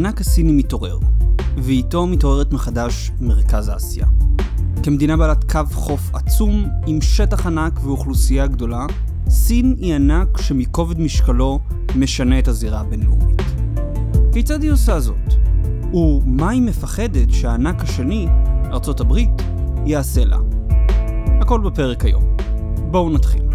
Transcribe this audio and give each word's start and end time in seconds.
הענק 0.00 0.20
הסיני 0.20 0.52
מתעורר, 0.52 0.98
ואיתו 1.56 2.06
מתעוררת 2.06 2.52
מחדש 2.52 3.10
מרכז 3.20 3.70
אסיה. 3.76 4.06
כמדינה 4.82 5.16
בעלת 5.16 5.52
קו 5.52 5.60
חוף 5.72 6.14
עצום, 6.14 6.68
עם 6.86 7.00
שטח 7.00 7.46
ענק 7.46 7.80
ואוכלוסייה 7.84 8.46
גדולה, 8.46 8.86
סין 9.28 9.74
היא 9.78 9.94
ענק 9.94 10.40
שמכובד 10.40 11.00
משקלו 11.00 11.60
משנה 11.96 12.38
את 12.38 12.48
הזירה 12.48 12.80
הבינלאומית. 12.80 13.42
כיצד 14.32 14.62
היא 14.62 14.70
עושה 14.70 15.00
זאת? 15.00 15.34
ומה 15.94 16.50
היא 16.50 16.62
מפחדת 16.62 17.30
שהענק 17.30 17.82
השני, 17.82 18.26
ארצות 18.72 19.00
הברית, 19.00 19.42
יעשה 19.86 20.24
לה? 20.24 20.38
הכל 21.40 21.60
בפרק 21.60 22.04
היום. 22.04 22.24
בואו 22.90 23.10
נתחיל. 23.10 23.49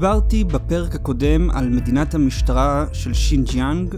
דיברתי 0.00 0.44
בפרק 0.44 0.94
הקודם 0.94 1.50
על 1.50 1.68
מדינת 1.68 2.14
המשטרה 2.14 2.86
של 2.92 3.14
שינג'יאנג, 3.14 3.96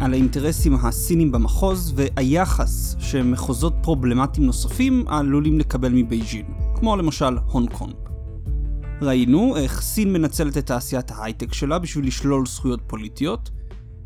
על 0.00 0.12
האינטרסים 0.12 0.74
הסינים 0.74 1.32
במחוז 1.32 1.92
והיחס 1.96 2.96
שמחוזות 2.98 3.72
פרובלמטיים 3.82 4.46
נוספים 4.46 5.08
עלולים 5.08 5.58
לקבל 5.58 5.92
מבייג'ין, 5.92 6.46
כמו 6.76 6.96
למשל 6.96 7.38
הונג 7.50 7.72
קונג. 7.72 7.94
ראינו 9.02 9.56
איך 9.56 9.80
סין 9.80 10.12
מנצלת 10.12 10.58
את 10.58 10.66
תעשיית 10.66 11.10
ההייטק 11.10 11.52
שלה 11.52 11.78
בשביל 11.78 12.06
לשלול 12.06 12.46
זכויות 12.46 12.80
פוליטיות, 12.86 13.50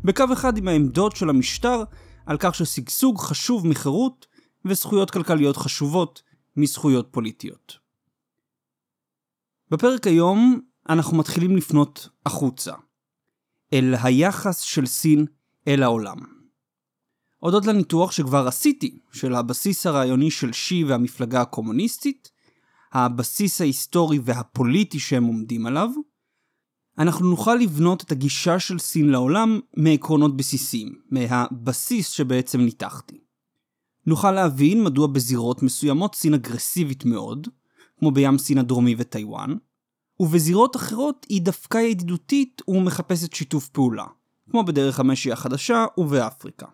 בקו 0.03 0.25
אחד 0.33 0.57
עם 0.57 0.67
העמדות 0.67 1.15
של 1.15 1.29
המשטר 1.29 1.83
על 2.25 2.37
כך 2.39 2.55
ששגשוג 2.55 3.19
חשוב 3.19 3.67
מחירות 3.67 4.27
וזכויות 4.65 5.11
כלכליות 5.11 5.57
חשובות 5.57 6.21
מזכויות 6.57 7.07
פוליטיות. 7.11 7.77
בפרק 9.71 10.07
היום 10.07 10.66
אנחנו 10.89 11.17
מתחילים 11.17 11.57
לפנות 11.57 12.09
החוצה, 12.25 12.73
אל 13.73 13.95
היחס 14.03 14.61
של 14.61 14.85
סין 14.85 15.25
אל 15.67 15.83
העולם. 15.83 16.17
הודות 17.39 17.65
לניתוח 17.65 18.11
שכבר 18.11 18.47
עשיתי, 18.47 18.99
של 19.11 19.35
הבסיס 19.35 19.85
הרעיוני 19.85 20.31
של 20.31 20.53
שי 20.53 20.83
והמפלגה 20.83 21.41
הקומוניסטית, 21.41 22.31
הבסיס 22.93 23.61
ההיסטורי 23.61 24.19
והפוליטי 24.23 24.99
שהם 24.99 25.23
עומדים 25.23 25.65
עליו, 25.65 25.89
אנחנו 26.97 27.29
נוכל 27.29 27.55
לבנות 27.55 28.03
את 28.03 28.11
הגישה 28.11 28.59
של 28.59 28.79
סין 28.79 29.09
לעולם 29.09 29.59
מעקרונות 29.77 30.37
בסיסיים, 30.37 30.95
מהבסיס 31.11 32.09
שבעצם 32.09 32.61
ניתחתי. 32.61 33.19
נוכל 34.05 34.31
להבין 34.31 34.83
מדוע 34.83 35.07
בזירות 35.07 35.63
מסוימות 35.63 36.15
סין 36.15 36.33
אגרסיבית 36.33 37.05
מאוד, 37.05 37.47
כמו 37.99 38.11
בים 38.11 38.37
סין 38.37 38.57
הדרומי 38.57 38.95
וטיוואן, 38.97 39.55
ובזירות 40.19 40.75
אחרות 40.75 41.25
היא 41.29 41.41
דווקא 41.41 41.77
ידידותית 41.77 42.61
ומחפשת 42.67 43.33
שיתוף 43.33 43.67
פעולה, 43.67 44.05
כמו 44.49 44.63
בדרך 44.63 44.99
המשי 44.99 45.31
החדשה 45.31 45.85
ובאפריקה. 45.97 46.65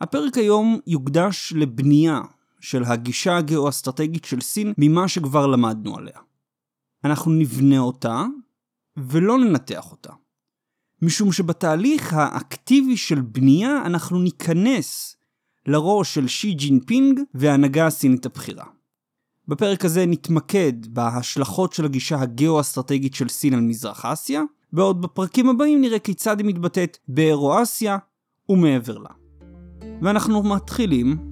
הפרק 0.00 0.38
היום 0.38 0.78
יוקדש 0.86 1.52
לבנייה 1.56 2.20
של 2.60 2.84
הגישה 2.84 3.36
הגאו-אסטרטגית 3.36 4.24
של 4.24 4.40
סין 4.40 4.72
ממה 4.78 5.08
שכבר 5.08 5.46
למדנו 5.46 5.96
עליה. 5.96 6.18
אנחנו 7.04 7.32
נבנה 7.32 7.78
אותה 7.78 8.24
ולא 8.96 9.38
ננתח 9.38 9.90
אותה. 9.90 10.12
משום 11.02 11.32
שבתהליך 11.32 12.12
האקטיבי 12.12 12.96
של 12.96 13.20
בנייה 13.20 13.82
אנחנו 13.86 14.18
ניכנס 14.18 15.16
לראש 15.66 16.14
של 16.14 16.28
שי 16.28 16.54
ג'ינפינג 16.54 17.20
וההנהגה 17.34 17.86
הסינית 17.86 18.26
הבכירה. 18.26 18.64
בפרק 19.52 19.84
הזה 19.84 20.06
נתמקד 20.06 20.72
בהשלכות 20.86 21.72
של 21.72 21.84
הגישה 21.84 22.20
הגאו-אסטרטגית 22.20 23.14
של 23.14 23.28
סין 23.28 23.54
על 23.54 23.60
מזרח 23.60 24.04
אסיה, 24.04 24.42
בעוד 24.72 25.02
בפרקים 25.02 25.48
הבאים 25.48 25.80
נראה 25.80 25.98
כיצד 25.98 26.38
היא 26.38 26.46
מתבטאת 26.46 26.98
באירו-אסיה 27.08 27.98
ומעבר 28.48 28.98
לה. 28.98 29.08
ואנחנו 30.02 30.42
מתחילים, 30.42 31.30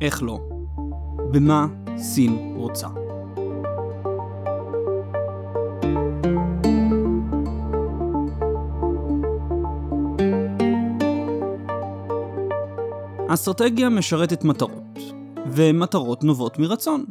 איך 0.00 0.22
לא, 0.22 0.38
במה 1.32 1.66
סין 1.96 2.54
רוצה. 2.56 2.88
האסטרטגיה 13.28 13.88
משרתת 13.88 14.44
מטרות, 14.44 14.98
ומטרות 15.46 16.24
נובעות 16.24 16.58
מרצון. 16.58 17.04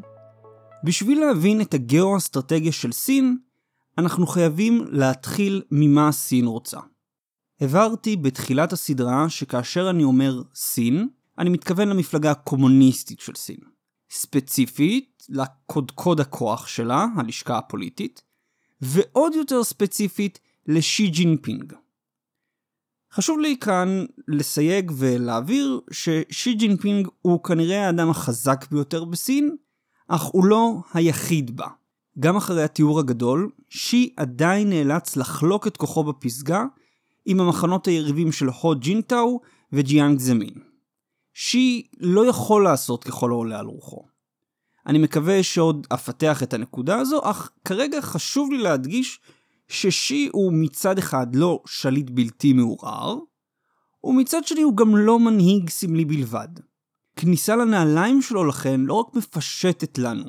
בשביל 0.83 1.19
להבין 1.19 1.61
את 1.61 1.73
הגאו-אסטרטגיה 1.73 2.71
של 2.71 2.91
סין, 2.91 3.37
אנחנו 3.97 4.27
חייבים 4.27 4.85
להתחיל 4.89 5.61
ממה 5.71 6.11
סין 6.11 6.45
רוצה. 6.45 6.79
הבהרתי 7.61 8.15
בתחילת 8.15 8.73
הסדרה 8.73 9.29
שכאשר 9.29 9.89
אני 9.89 10.03
אומר 10.03 10.41
סין, 10.55 11.07
אני 11.37 11.49
מתכוון 11.49 11.87
למפלגה 11.87 12.31
הקומוניסטית 12.31 13.19
של 13.19 13.35
סין. 13.35 13.59
ספציפית, 14.11 15.23
לקודקוד 15.29 16.19
הכוח 16.19 16.67
שלה, 16.67 17.05
הלשכה 17.17 17.57
הפוליטית, 17.57 18.21
ועוד 18.81 19.33
יותר 19.35 19.63
ספציפית, 19.63 20.39
לשי 20.67 21.07
ג'ינפינג. 21.07 21.73
חשוב 23.13 23.39
לי 23.39 23.57
כאן 23.57 24.05
לסייג 24.27 24.91
ולהבהיר 24.97 25.81
ששי 25.91 26.53
ג'ינפינג 26.53 27.07
הוא 27.21 27.43
כנראה 27.43 27.85
האדם 27.85 28.09
החזק 28.09 28.65
ביותר 28.71 29.05
בסין, 29.05 29.55
אך 30.13 30.23
הוא 30.23 30.45
לא 30.45 30.73
היחיד 30.93 31.57
בה. 31.57 31.67
גם 32.19 32.35
אחרי 32.35 32.63
הטיהור 32.63 32.99
הגדול, 32.99 33.49
שי 33.69 34.13
עדיין 34.17 34.69
נאלץ 34.69 35.15
לחלוק 35.15 35.67
את 35.67 35.77
כוחו 35.77 36.03
בפסגה 36.03 36.65
עם 37.25 37.39
המחנות 37.39 37.87
היריבים 37.87 38.31
של 38.31 38.49
הו 38.49 38.75
ג'ינטאו 38.75 39.39
וג'יאנג 39.73 40.19
זמין. 40.19 40.53
שי 41.33 41.87
לא 41.99 42.25
יכול 42.25 42.63
לעשות 42.63 43.03
ככל 43.03 43.31
העולה 43.31 43.59
על 43.59 43.65
רוחו. 43.65 44.05
אני 44.87 44.99
מקווה 44.99 45.43
שעוד 45.43 45.87
אפתח 45.93 46.43
את 46.43 46.53
הנקודה 46.53 46.99
הזו, 46.99 47.19
אך 47.23 47.51
כרגע 47.65 48.01
חשוב 48.01 48.51
לי 48.51 48.57
להדגיש 48.57 49.19
ששי 49.67 50.29
הוא 50.31 50.53
מצד 50.53 50.97
אחד 50.97 51.35
לא 51.35 51.59
שליט 51.65 52.09
בלתי 52.09 52.53
מעורער, 52.53 53.17
ומצד 54.03 54.45
שני 54.45 54.61
הוא 54.61 54.77
גם 54.77 54.95
לא 54.95 55.19
מנהיג 55.19 55.69
סמלי 55.69 56.05
בלבד. 56.05 56.49
כניסה 57.21 57.55
לנעליים 57.55 58.21
שלו 58.21 58.45
לכן 58.45 58.81
לא 58.81 58.93
רק 58.93 59.15
מפשטת 59.15 59.97
לנו 59.97 60.25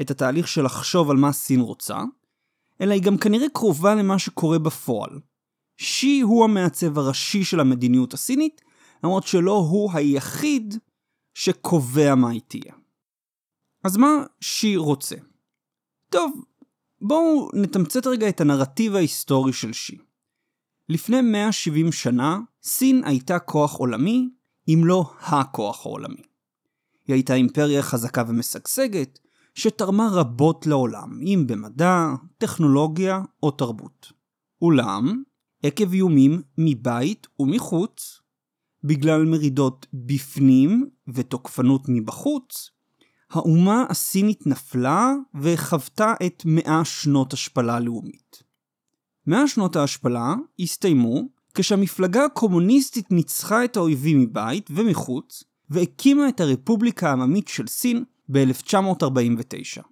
את 0.00 0.10
התהליך 0.10 0.48
של 0.48 0.62
לחשוב 0.62 1.10
על 1.10 1.16
מה 1.16 1.32
סין 1.32 1.60
רוצה, 1.60 1.98
אלא 2.80 2.92
היא 2.92 3.02
גם 3.02 3.18
כנראה 3.18 3.48
קרובה 3.48 3.94
למה 3.94 4.18
שקורה 4.18 4.58
בפועל. 4.58 5.20
שי 5.76 6.20
הוא 6.20 6.44
המעצב 6.44 6.98
הראשי 6.98 7.44
של 7.44 7.60
המדיניות 7.60 8.14
הסינית, 8.14 8.60
למרות 9.04 9.26
שלא 9.26 9.56
הוא 9.70 9.90
היחיד 9.94 10.74
שקובע 11.34 12.14
מה 12.14 12.30
היא 12.30 12.40
תהיה. 12.48 12.74
אז 13.84 13.96
מה 13.96 14.24
שי 14.40 14.76
רוצה? 14.76 15.16
טוב, 16.08 16.44
בואו 17.00 17.50
נתמצת 17.54 18.06
רגע 18.06 18.28
את 18.28 18.40
הנרטיב 18.40 18.94
ההיסטורי 18.94 19.52
של 19.52 19.72
שי. 19.72 19.98
לפני 20.88 21.20
170 21.20 21.92
שנה, 21.92 22.40
סין 22.62 23.04
הייתה 23.04 23.38
כוח 23.38 23.74
עולמי 23.74 24.28
אם 24.68 24.82
לא 24.84 25.10
הכוח 25.20 25.86
העולמי. 25.86 26.22
היא 27.06 27.14
הייתה 27.14 27.34
אימפריה 27.34 27.82
חזקה 27.82 28.22
ומשגשגת, 28.28 29.18
שתרמה 29.54 30.08
רבות 30.12 30.66
לעולם, 30.66 31.20
אם 31.22 31.44
במדע, 31.46 32.06
טכנולוגיה 32.38 33.20
או 33.42 33.50
תרבות. 33.50 34.12
אולם, 34.62 35.22
עקב 35.62 35.92
איומים 35.92 36.42
מבית 36.58 37.26
ומחוץ, 37.40 38.20
בגלל 38.84 39.24
מרידות 39.24 39.86
בפנים 39.94 40.88
ותוקפנות 41.14 41.84
מבחוץ, 41.88 42.70
האומה 43.30 43.84
הסינית 43.88 44.46
נפלה 44.46 45.14
וחוותה 45.34 46.14
את 46.26 46.42
מאה 46.46 46.84
שנות 46.84 47.32
השפלה 47.32 47.80
לאומית. 47.80 48.42
מאה 49.26 49.48
שנות 49.48 49.76
ההשפלה 49.76 50.34
הסתיימו 50.60 51.28
כשהמפלגה 51.54 52.24
הקומוניסטית 52.24 53.10
ניצחה 53.10 53.64
את 53.64 53.76
האויבים 53.76 54.20
מבית 54.20 54.70
ומחוץ, 54.70 55.44
והקימה 55.70 56.28
את 56.28 56.40
הרפובליקה 56.40 57.08
העממית 57.08 57.48
של 57.48 57.66
סין 57.66 58.04
ב-1949. 58.28 59.82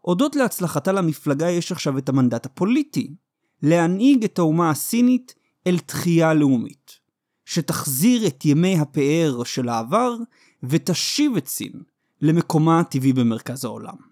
הודות 0.00 0.36
להצלחתה 0.36 0.92
למפלגה 0.92 1.50
יש 1.50 1.72
עכשיו 1.72 1.98
את 1.98 2.08
המנדט 2.08 2.46
הפוליטי, 2.46 3.14
להנהיג 3.62 4.24
את 4.24 4.38
האומה 4.38 4.70
הסינית 4.70 5.34
אל 5.66 5.78
תחייה 5.78 6.34
לאומית, 6.34 6.98
שתחזיר 7.44 8.26
את 8.26 8.44
ימי 8.44 8.78
הפאר 8.78 9.44
של 9.44 9.68
העבר 9.68 10.16
ותשיב 10.62 11.36
את 11.36 11.46
סין 11.46 11.72
למקומה 12.20 12.80
הטבעי 12.80 13.12
במרכז 13.12 13.64
העולם. 13.64 14.09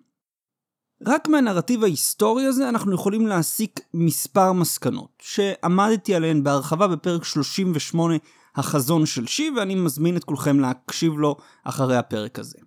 רק 1.07 1.29
מהנרטיב 1.29 1.85
ההיסטורי 1.85 2.45
הזה 2.45 2.69
אנחנו 2.69 2.95
יכולים 2.95 3.27
להסיק 3.27 3.81
מספר 3.95 4.53
מסקנות, 4.53 5.11
שעמדתי 5.23 6.15
עליהן 6.15 6.45
בהרחבה 6.45 6.89
בפרק 6.89 7.25
38, 7.25 8.15
החזון 8.57 9.07
של 9.07 9.27
שי, 9.27 9.51
ואני 9.57 9.75
מזמין 9.75 10.17
את 10.17 10.25
כולכם 10.25 10.61
להקשיב 10.61 11.13
לו 11.13 11.37
אחרי 11.65 11.97
הפרק 11.97 12.39
הזה. 12.39 12.59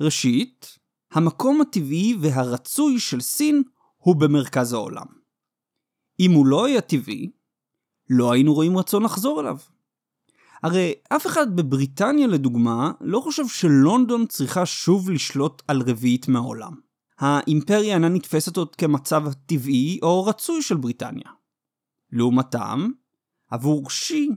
ראשית, 0.00 0.78
המקום 1.12 1.60
הטבעי 1.60 2.16
והרצוי 2.20 3.00
של 3.00 3.20
סין 3.20 3.62
הוא 3.96 4.16
במרכז 4.16 4.72
העולם. 4.72 5.06
אם 6.20 6.32
הוא 6.32 6.46
לא 6.46 6.64
היה 6.64 6.80
טבעי, 6.80 7.30
לא 8.10 8.32
היינו 8.32 8.54
רואים 8.54 8.78
רצון 8.78 9.02
לחזור 9.02 9.40
אליו. 9.40 9.58
הרי 10.62 10.94
אף 11.08 11.26
אחד 11.26 11.56
בבריטניה 11.56 12.26
לדוגמה 12.26 12.92
לא 13.00 13.20
חושב 13.20 13.48
שלונדון 13.48 14.26
צריכה 14.26 14.66
שוב 14.66 15.10
לשלוט 15.10 15.62
על 15.68 15.82
רביעית 15.86 16.28
מהעולם. 16.28 16.91
האימפריה 17.18 17.94
אינה 17.94 18.08
נתפסת 18.08 18.56
עוד 18.56 18.76
כמצב 18.76 19.26
הטבעי 19.26 19.98
או 20.02 20.24
רצוי 20.24 20.62
של 20.62 20.76
בריטניה. 20.76 21.30
לעומתם, 22.12 22.88
עבור 23.50 23.90
שי, 23.90 24.28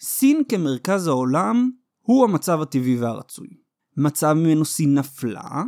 סין 0.00 0.42
כמרכז 0.48 1.06
העולם 1.06 1.70
הוא 2.00 2.24
המצב 2.24 2.60
הטבעי 2.60 2.96
והרצוי. 2.96 3.48
מצב 3.96 4.32
ממנו 4.32 4.64
סין 4.64 4.98
נפלה, 4.98 5.62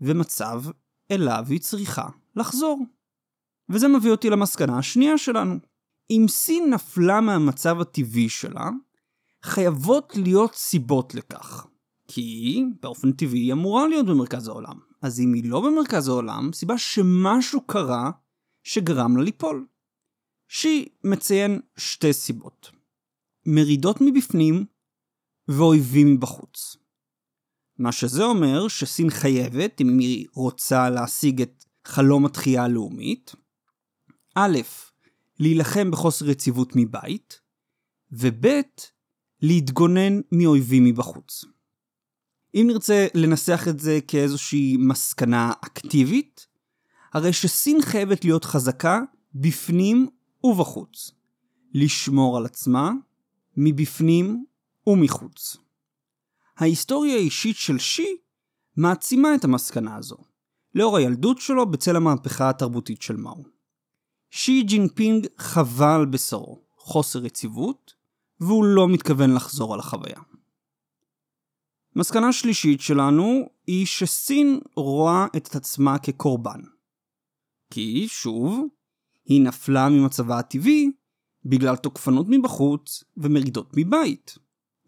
ומצב 0.00 0.62
אליו 1.10 1.44
היא 1.48 1.60
צריכה 1.60 2.08
לחזור. 2.36 2.78
וזה 3.68 3.88
מביא 3.88 4.10
אותי 4.10 4.30
למסקנה 4.30 4.78
השנייה 4.78 5.18
שלנו. 5.18 5.54
אם 6.10 6.26
סין 6.28 6.74
נפלה 6.74 7.20
מהמצב 7.20 7.80
הטבעי 7.80 8.28
שלה, 8.28 8.70
חייבות 9.42 10.12
להיות 10.16 10.54
סיבות 10.54 11.14
לכך. 11.14 11.66
כי 12.08 12.64
באופן 12.82 13.12
טבעי 13.12 13.40
היא 13.40 13.52
אמורה 13.52 13.88
להיות 13.88 14.06
במרכז 14.06 14.48
העולם. 14.48 14.78
אז 15.04 15.20
אם 15.20 15.32
היא 15.32 15.50
לא 15.50 15.60
במרכז 15.60 16.08
העולם, 16.08 16.50
סיבה 16.52 16.78
שמשהו 16.78 17.66
קרה 17.66 18.10
שגרם 18.62 19.16
לה 19.16 19.22
ליפול. 19.22 19.66
שי 20.48 20.88
מציין 21.04 21.60
שתי 21.76 22.12
סיבות. 22.12 22.70
מרידות 23.46 23.96
מבפנים 24.00 24.64
ואויבים 25.48 26.14
מבחוץ. 26.14 26.76
מה 27.78 27.92
שזה 27.92 28.24
אומר 28.24 28.68
שסין 28.68 29.10
חייבת, 29.10 29.80
אם 29.80 29.98
היא 29.98 30.26
רוצה 30.34 30.90
להשיג 30.90 31.42
את 31.42 31.64
חלום 31.84 32.26
התחייה 32.26 32.64
הלאומית, 32.64 33.34
א', 34.34 34.58
להילחם 35.38 35.90
בחוסר 35.90 36.30
יציבות 36.30 36.72
מבית, 36.74 37.40
וב', 38.12 38.46
להתגונן 39.42 40.20
מאויבים 40.32 40.84
מבחוץ. 40.84 41.44
אם 42.54 42.64
נרצה 42.66 43.06
לנסח 43.14 43.64
את 43.68 43.80
זה 43.80 43.98
כאיזושהי 44.08 44.76
מסקנה 44.78 45.52
אקטיבית, 45.60 46.46
הרי 47.12 47.32
שסין 47.32 47.82
חייבת 47.82 48.24
להיות 48.24 48.44
חזקה 48.44 49.00
בפנים 49.34 50.08
ובחוץ. 50.44 51.10
לשמור 51.74 52.36
על 52.36 52.44
עצמה 52.44 52.90
מבפנים 53.56 54.44
ומחוץ. 54.86 55.56
ההיסטוריה 56.56 57.16
האישית 57.16 57.56
של 57.56 57.78
שי 57.78 58.16
מעצימה 58.76 59.34
את 59.34 59.44
המסקנה 59.44 59.96
הזו, 59.96 60.16
לאור 60.74 60.96
הילדות 60.96 61.38
שלו 61.38 61.70
בצל 61.70 61.96
המהפכה 61.96 62.50
התרבותית 62.50 63.02
של 63.02 63.16
מאו. 63.16 63.44
שי 64.30 64.62
ג'ינפינג 64.62 65.26
חווה 65.38 65.94
על 65.94 66.06
בשרו 66.06 66.64
חוסר 66.76 67.26
יציבות, 67.26 67.94
והוא 68.40 68.64
לא 68.64 68.88
מתכוון 68.88 69.34
לחזור 69.34 69.74
על 69.74 69.80
החוויה. 69.80 70.20
מסקנה 71.96 72.32
שלישית 72.32 72.80
שלנו 72.80 73.48
היא 73.66 73.86
שסין 73.86 74.60
רואה 74.76 75.26
את 75.36 75.54
עצמה 75.56 75.98
כקורבן. 75.98 76.60
כי, 77.70 78.08
שוב, 78.08 78.66
היא 79.24 79.42
נפלה 79.42 79.88
ממצבה 79.88 80.38
הטבעי 80.38 80.90
בגלל 81.44 81.76
תוקפנות 81.76 82.26
מבחוץ 82.28 83.04
ומרידות 83.16 83.70
מבית. 83.76 84.38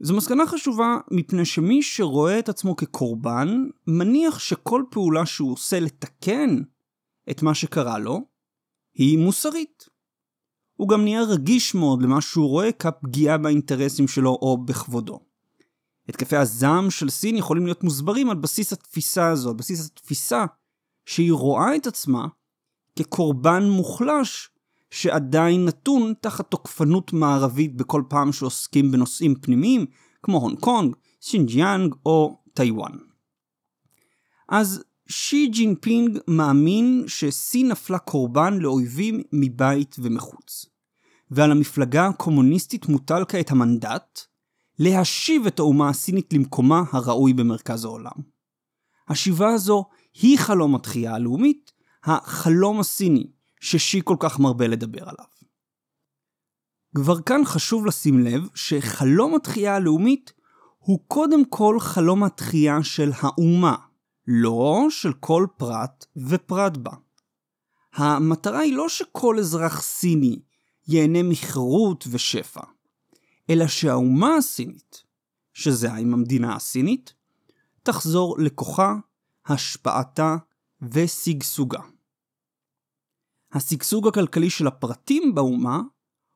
זו 0.01 0.17
מסקנה 0.17 0.47
חשובה 0.47 0.99
מפני 1.11 1.45
שמי 1.45 1.83
שרואה 1.83 2.39
את 2.39 2.49
עצמו 2.49 2.77
כקורבן, 2.77 3.49
מניח 3.87 4.39
שכל 4.39 4.83
פעולה 4.91 5.27
שהוא 5.27 5.53
עושה 5.53 5.81
לתקן 5.81 6.63
את 7.31 7.43
מה 7.43 7.55
שקרה 7.55 7.99
לו, 7.99 8.29
היא 8.95 9.19
מוסרית. 9.19 9.89
הוא 10.77 10.89
גם 10.89 11.03
נהיה 11.03 11.23
רגיש 11.23 11.75
מאוד 11.75 12.03
למה 12.03 12.21
שהוא 12.21 12.49
רואה 12.49 12.73
כפגיעה 12.73 13.39
באינטרסים 13.39 14.09
שלו 14.09 14.31
או 14.31 14.65
בכבודו. 14.65 15.21
התקפי 16.09 16.37
הזעם 16.37 16.91
של 16.91 17.11
סין 17.11 17.37
יכולים 17.37 17.65
להיות 17.65 17.85
מוסברים 17.85 18.31
על 18.31 18.37
בסיס 18.37 18.73
התפיסה 18.73 19.29
הזו, 19.29 19.49
על 19.49 19.55
בסיס 19.57 19.87
התפיסה 19.87 20.45
שהיא 21.07 21.33
רואה 21.33 21.77
את 21.77 21.87
עצמה 21.87 22.27
כקורבן 22.99 23.69
מוחלש 23.71 24.51
שעדיין 24.91 25.65
נתון 25.65 26.15
תחת 26.21 26.51
תוקפנות 26.51 27.13
מערבית 27.13 27.77
בכל 27.77 28.03
פעם 28.09 28.33
שעוסקים 28.33 28.93
בנושאים 28.93 29.35
פנימיים, 29.35 29.87
כמו 30.23 30.39
הונג 30.39 30.59
קונג, 30.61 30.97
שינג'יאנג 31.21 31.95
או 32.07 32.39
טיוואן. 32.55 32.93
אז 34.49 34.85
שי 35.09 35.47
ג'ינפינג 35.47 36.19
מאמין 36.29 37.05
שסין 37.07 37.69
נפלה 37.69 37.99
קורבן 37.99 38.59
לאויבים 38.59 39.23
מבית 39.33 39.97
ומחוץ. 39.99 40.67
ועל 41.31 41.51
המפלגה 41.51 42.07
הקומוניסטית 42.07 42.89
מוטל 42.89 43.25
כעת 43.29 43.51
המנדט 43.51 44.21
להשיב 44.79 45.47
את 45.47 45.59
האומה 45.59 45.89
הסינית 45.89 46.33
למקומה 46.33 46.83
הראוי 46.93 47.33
במרכז 47.33 47.85
העולם. 47.85 48.37
השיבה 49.09 49.49
הזו 49.49 49.85
היא 50.15 50.39
חלום 50.39 50.75
התחייה 50.75 51.15
הלאומית, 51.15 51.73
החלום 52.05 52.81
הסיני 52.81 53.31
ששי 53.61 54.01
כל 54.05 54.17
כך 54.19 54.41
מרבה 54.41 54.67
לדבר 54.67 55.03
עליו. 55.03 55.27
כבר 56.95 57.21
כאן 57.21 57.45
חשוב 57.45 57.87
לשים 57.87 58.21
לב 58.21 58.49
שחלום 58.55 59.35
התחייה 59.35 59.77
הלאומית 59.77 60.33
הוא 60.79 61.01
קודם 61.09 61.45
כל 61.45 61.77
חלום 61.81 62.25
התחייה 62.25 62.83
של 62.83 63.11
האומה, 63.17 63.77
לא 64.27 64.87
של 64.91 65.13
כל 65.13 65.47
פרט 65.57 66.07
ופרט 66.17 66.77
בה. 66.77 66.93
המטרה 67.95 68.59
היא 68.59 68.77
לא 68.77 68.89
שכל 68.89 69.39
אזרח 69.39 69.83
סיני 69.83 70.43
ייהנה 70.89 71.23
מחירות 71.23 72.05
ושפע, 72.11 72.61
אלא 73.51 73.67
שהאומה 73.67 74.37
הסינית, 74.37 75.03
שזה 75.53 75.93
עם 75.93 76.15
המדינה 76.15 76.57
הסינית, 76.57 77.15
תחזור 77.83 78.39
לכוחה, 78.39 78.95
השפעתה 79.47 80.37
ושגשוגה. 80.83 81.81
השגשוג 83.53 84.09
הכלכלי 84.09 84.51
של 84.51 84.67
הפרטים 84.67 85.35
באומה 85.35 85.81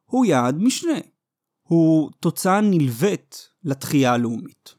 הוא 0.04 0.24
יעד 0.24 0.56
משנה, 0.58 0.98
הוא 1.62 2.10
תוצאה 2.20 2.60
נלווית 2.60 3.48
לתחייה 3.64 4.12
הלאומית. 4.12 4.74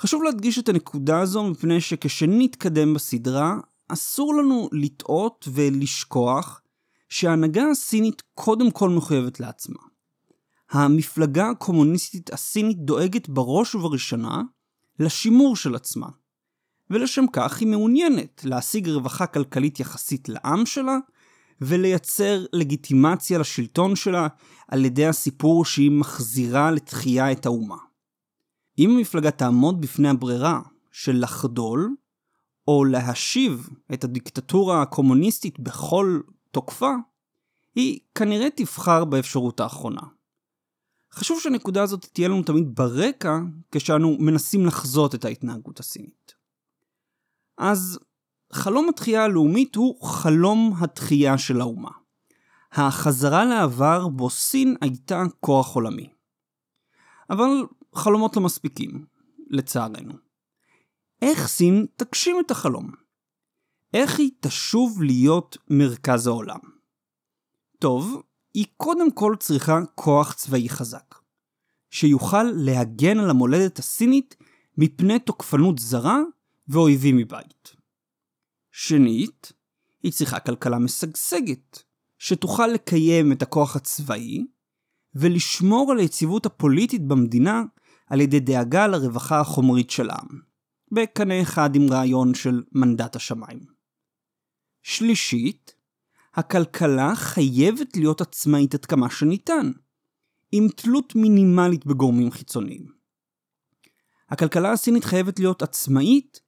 חשוב 0.00 0.22
להדגיש 0.22 0.58
את 0.58 0.68
הנקודה 0.68 1.20
הזו 1.20 1.50
מפני 1.50 1.80
שכשנתקדם 1.80 2.94
בסדרה, 2.94 3.56
אסור 3.88 4.34
לנו 4.34 4.68
לטעות 4.72 5.48
ולשכוח 5.52 6.62
שההנהגה 7.08 7.70
הסינית 7.70 8.22
קודם 8.34 8.70
כל 8.70 8.90
מחויבת 8.90 9.40
לעצמה. 9.40 9.82
המפלגה 10.70 11.50
הקומוניסטית 11.50 12.32
הסינית 12.32 12.78
דואגת 12.78 13.28
בראש 13.28 13.74
ובראשונה 13.74 14.42
לשימור 14.98 15.56
של 15.56 15.74
עצמה, 15.74 16.08
ולשם 16.90 17.24
כך 17.32 17.60
היא 17.60 17.68
מעוניינת 17.68 18.44
להשיג 18.44 18.88
רווחה 18.88 19.26
כלכלית 19.26 19.80
יחסית 19.80 20.28
לעם 20.28 20.66
שלה, 20.66 20.96
ולייצר 21.60 22.44
לגיטימציה 22.52 23.38
לשלטון 23.38 23.96
שלה 23.96 24.28
על 24.68 24.84
ידי 24.84 25.06
הסיפור 25.06 25.64
שהיא 25.64 25.90
מחזירה 25.90 26.70
לתחייה 26.70 27.32
את 27.32 27.46
האומה. 27.46 27.76
אם 28.78 28.90
המפלגה 28.90 29.30
תעמוד 29.30 29.80
בפני 29.80 30.08
הברירה 30.08 30.60
של 30.92 31.20
לחדול, 31.22 31.96
או 32.68 32.84
להשיב 32.84 33.68
את 33.92 34.04
הדיקטטורה 34.04 34.82
הקומוניסטית 34.82 35.60
בכל 35.60 36.20
תוקפה, 36.50 36.90
היא 37.74 37.98
כנראה 38.14 38.50
תבחר 38.50 39.04
באפשרות 39.04 39.60
האחרונה. 39.60 40.15
חשוב 41.16 41.40
שהנקודה 41.40 41.82
הזאת 41.82 42.06
תהיה 42.12 42.28
לנו 42.28 42.42
תמיד 42.42 42.74
ברקע 42.74 43.38
כשאנו 43.72 44.16
מנסים 44.20 44.66
לחזות 44.66 45.14
את 45.14 45.24
ההתנהגות 45.24 45.80
הסינית. 45.80 46.34
אז 47.58 47.98
חלום 48.52 48.88
התחייה 48.88 49.24
הלאומית 49.24 49.74
הוא 49.76 50.02
חלום 50.06 50.74
התחייה 50.80 51.38
של 51.38 51.60
האומה. 51.60 51.90
החזרה 52.72 53.44
לעבר 53.44 54.08
בו 54.08 54.30
סין 54.30 54.76
הייתה 54.80 55.22
כוח 55.40 55.74
עולמי. 55.74 56.08
אבל 57.30 57.48
חלומות 57.94 58.36
לא 58.36 58.42
מספיקים, 58.42 59.06
לצערנו. 59.50 60.14
איך 61.22 61.46
סין 61.46 61.86
תגשים 61.96 62.36
את 62.46 62.50
החלום? 62.50 62.90
איך 63.94 64.18
היא 64.18 64.30
תשוב 64.40 65.02
להיות 65.02 65.56
מרכז 65.70 66.26
העולם? 66.26 66.58
טוב, 67.78 68.22
היא 68.56 68.66
קודם 68.76 69.10
כל 69.10 69.34
צריכה 69.38 69.78
כוח 69.94 70.32
צבאי 70.32 70.68
חזק, 70.68 71.14
שיוכל 71.90 72.42
להגן 72.42 73.18
על 73.18 73.30
המולדת 73.30 73.78
הסינית 73.78 74.36
מפני 74.78 75.18
תוקפנות 75.18 75.78
זרה 75.78 76.18
ואויבים 76.68 77.16
מבית. 77.16 77.72
שנית, 78.72 79.52
היא 80.02 80.12
צריכה 80.12 80.40
כלכלה 80.40 80.78
משגשגת, 80.78 81.82
שתוכל 82.18 82.66
לקיים 82.66 83.32
את 83.32 83.42
הכוח 83.42 83.76
הצבאי 83.76 84.44
ולשמור 85.14 85.92
על 85.92 85.98
היציבות 85.98 86.46
הפוליטית 86.46 87.06
במדינה 87.06 87.62
על 88.06 88.20
ידי 88.20 88.40
דאגה 88.40 88.86
לרווחה 88.86 89.40
החומרית 89.40 89.90
של 89.90 90.10
העם, 90.10 90.40
בקנה 90.92 91.42
אחד 91.42 91.76
עם 91.76 91.82
רעיון 91.90 92.34
של 92.34 92.62
מנדט 92.72 93.16
השמיים. 93.16 93.60
שלישית, 94.82 95.74
הכלכלה 96.36 97.14
חייבת 97.14 97.96
להיות 97.96 98.20
עצמאית 98.20 98.74
עד 98.74 98.84
כמה 98.84 99.10
שניתן, 99.10 99.70
עם 100.52 100.68
תלות 100.68 101.14
מינימלית 101.14 101.86
בגורמים 101.86 102.30
חיצוניים. 102.30 102.86
הכלכלה 104.28 104.72
הסינית 104.72 105.04
חייבת 105.04 105.38
להיות 105.38 105.62
עצמאית 105.62 106.40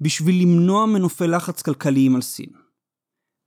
בשביל 0.00 0.42
למנוע 0.42 0.86
מנופי 0.86 1.26
לחץ 1.26 1.62
כלכליים 1.62 2.14
על 2.14 2.22
סין. 2.22 2.50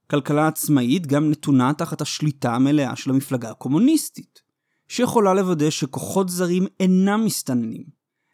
כלכלה 0.10 0.48
עצמאית 0.48 1.08
גם 1.08 1.30
נתונה 1.30 1.74
תחת 1.74 2.02
השליטה 2.02 2.56
המלאה 2.56 2.96
של 2.96 3.10
המפלגה 3.10 3.50
הקומוניסטית, 3.50 4.42
שיכולה 4.88 5.34
לוודא 5.34 5.70
שכוחות 5.70 6.30
זרים 6.30 6.68
אינם 6.80 7.26
מסתננים 7.26 7.84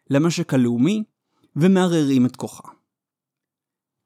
למשק 0.10 0.54
הלאומי 0.54 1.04
ומערערים 1.56 2.26
את 2.26 2.36
כוחה. 2.36 2.79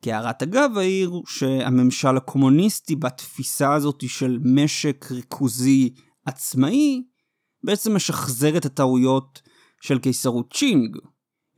כהערת 0.04 0.44
אגב 0.44 0.78
העיר 0.78 1.22
שהממשל 1.28 2.18
הקומוניסטי 2.18 2.96
בתפיסה 2.96 3.74
הזאת 3.74 4.04
של 4.08 4.40
משק 4.44 5.12
ריכוזי 5.12 5.94
עצמאי 6.26 7.04
בעצם 7.64 7.96
משחזר 7.96 8.58
את 8.58 8.66
הטעויות 8.66 9.42
של 9.82 10.00
קיסרות 10.00 10.54
צ'ינג, 10.54 10.98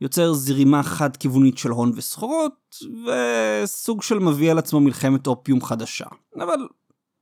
יוצר 0.00 0.32
זרימה 0.32 0.82
חד-כיוונית 0.82 1.58
של 1.58 1.70
הון 1.70 1.92
וסחורות, 1.94 2.76
וסוג 3.06 4.02
של 4.02 4.18
מביא 4.18 4.50
על 4.50 4.58
עצמו 4.58 4.80
מלחמת 4.80 5.26
אופיום 5.26 5.60
חדשה. 5.60 6.06
אבל 6.36 6.68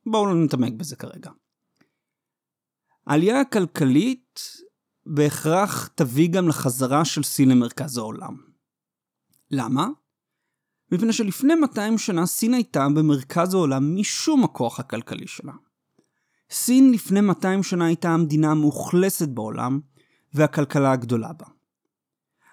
בואו 0.06 0.26
לא 0.26 0.34
נתעמק 0.34 0.72
בזה 0.72 0.96
כרגע. 0.96 1.30
העלייה 3.06 3.40
הכלכלית 3.40 4.40
בהכרח 5.06 5.86
תביא 5.86 6.28
גם 6.28 6.48
לחזרה 6.48 7.04
של 7.04 7.22
סין 7.22 7.48
למרכז 7.48 7.98
העולם. 7.98 8.36
למה? 9.50 9.86
מפני 10.94 11.12
שלפני 11.12 11.54
200 11.54 11.98
שנה 11.98 12.26
סין 12.26 12.54
הייתה 12.54 12.88
במרכז 12.88 13.54
העולם 13.54 13.96
משום 13.96 14.44
הכוח 14.44 14.80
הכלכלי 14.80 15.26
שלה. 15.26 15.52
סין 16.50 16.92
לפני 16.92 17.20
200 17.20 17.62
שנה 17.62 17.86
הייתה 17.86 18.10
המדינה 18.10 18.50
המאוכלסת 18.50 19.28
בעולם 19.28 19.80
והכלכלה 20.34 20.92
הגדולה 20.92 21.32
בה. 21.32 21.46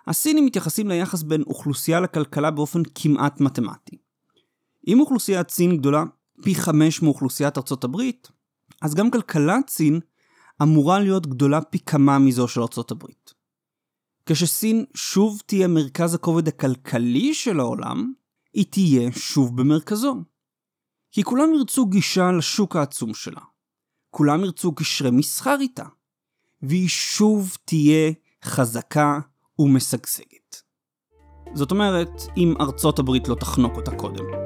הסינים 0.07 0.45
מתייחסים 0.45 0.88
ליחס 0.88 1.24
בין 1.24 1.41
אוכלוסייה 1.41 2.00
לכלכלה 2.00 2.51
באופן 2.51 2.81
כמעט 2.95 3.41
מתמטי. 3.41 3.98
אם 4.88 5.00
אוכלוסיית 5.00 5.50
סין 5.50 5.77
גדולה 5.77 6.03
פי 6.43 6.55
חמש 6.55 7.01
מאוכלוסיית 7.01 7.57
ארצות 7.57 7.83
הברית, 7.83 8.27
אז 8.81 8.95
גם 8.95 9.12
כלכלת 9.12 9.69
סין 9.69 10.00
אמורה 10.62 11.00
להיות 11.00 11.27
גדולה 11.27 11.62
פי 11.62 11.79
כמה 11.79 12.19
מזו 12.19 12.48
של 12.48 12.62
ארצות 12.62 12.91
הברית. 12.91 13.33
כשסין 14.25 14.86
שוב 14.95 15.41
תהיה 15.45 15.67
מרכז 15.67 16.13
הכובד 16.13 16.48
הכלכלי 16.48 17.33
של 17.33 17.60
העולם, 17.60 18.13
היא 18.53 18.65
תהיה 18.70 19.12
שוב 19.12 19.58
במרכזו. 19.58 20.15
כי 21.12 21.24
כולם 21.24 21.53
ירצו 21.53 21.86
גישה 21.86 22.31
לשוק 22.31 22.75
העצום 22.75 23.13
שלה. 23.13 23.41
כולם 24.10 24.43
ירצו 24.43 24.75
קשרי 24.75 25.12
מסחר 25.12 25.58
איתה. 25.62 25.86
והיא 26.62 26.89
שוב 26.89 27.58
תהיה 27.65 28.12
חזקה 28.43 29.20
ומשגשגת. 29.60 30.62
זאת 31.53 31.72
אומרת, 31.72 32.22
אם 32.38 32.53
ארצות 32.62 33.00
הברית 33.00 33.27
לא 33.27 33.36
תחנוק 33.36 33.75
אותה 33.75 33.91
קודם. 33.96 34.40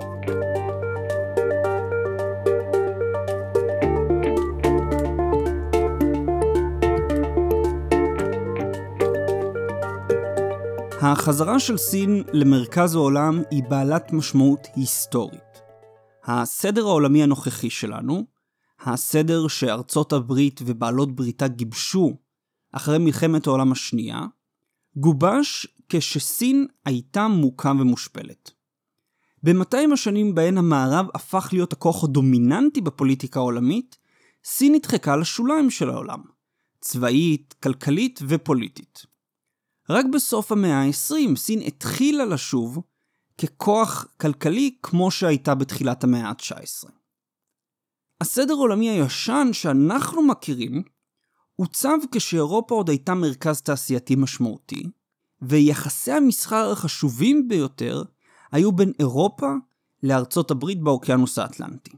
החזרה 11.11 11.59
של 11.59 11.77
סין 11.77 12.23
למרכז 12.33 12.95
העולם 12.95 13.41
היא 13.51 13.63
בעלת 13.69 14.13
משמעות 14.13 14.67
היסטורית. 14.75 15.61
הסדר 16.23 16.85
העולמי 16.85 17.23
הנוכחי 17.23 17.69
שלנו, 17.69 18.25
הסדר 18.79 19.47
שארצות 19.47 20.13
הברית 20.13 20.61
ובעלות 20.65 21.15
בריתה 21.15 21.47
גיבשו 21.47 22.17
אחרי 22.71 22.97
מלחמת 22.97 23.47
העולם 23.47 23.71
השנייה, 23.71 24.21
גובש 24.95 25.67
כשסין 25.89 26.67
הייתה 26.85 27.27
מוכה 27.27 27.71
ומושפלת. 27.79 28.51
ב-200 29.43 29.93
השנים 29.93 30.35
בהן 30.35 30.57
המערב 30.57 31.05
הפך 31.13 31.49
להיות 31.51 31.73
הכוח 31.73 32.03
הדומיננטי 32.03 32.81
בפוליטיקה 32.81 33.39
העולמית, 33.39 33.97
סין 34.45 34.75
נדחקה 34.75 35.15
לשוליים 35.15 35.69
של 35.69 35.89
העולם, 35.89 36.21
צבאית, 36.81 37.55
כלכלית 37.63 38.19
ופוליטית. 38.27 39.14
רק 39.89 40.05
בסוף 40.13 40.51
המאה 40.51 40.81
ה-20 40.81 41.35
סין 41.35 41.61
התחילה 41.61 42.25
לשוב 42.25 42.79
ככוח 43.37 44.07
כלכלי 44.21 44.75
כמו 44.83 45.11
שהייתה 45.11 45.55
בתחילת 45.55 46.03
המאה 46.03 46.29
ה-19. 46.29 46.89
הסדר 48.21 48.53
העולמי 48.53 48.89
הישן 48.89 49.47
שאנחנו 49.51 50.21
מכירים 50.21 50.83
עוצב 51.55 51.97
כשאירופה 52.11 52.75
עוד 52.75 52.89
הייתה 52.89 53.13
מרכז 53.13 53.61
תעשייתי 53.61 54.15
משמעותי, 54.15 54.83
ויחסי 55.41 56.11
המסחר 56.11 56.71
החשובים 56.71 57.47
ביותר 57.47 58.03
היו 58.51 58.71
בין 58.71 58.91
אירופה 58.99 59.53
לארצות 60.03 60.51
הברית 60.51 60.81
באוקיינוס 60.81 61.39
האטלנטי. 61.39 61.91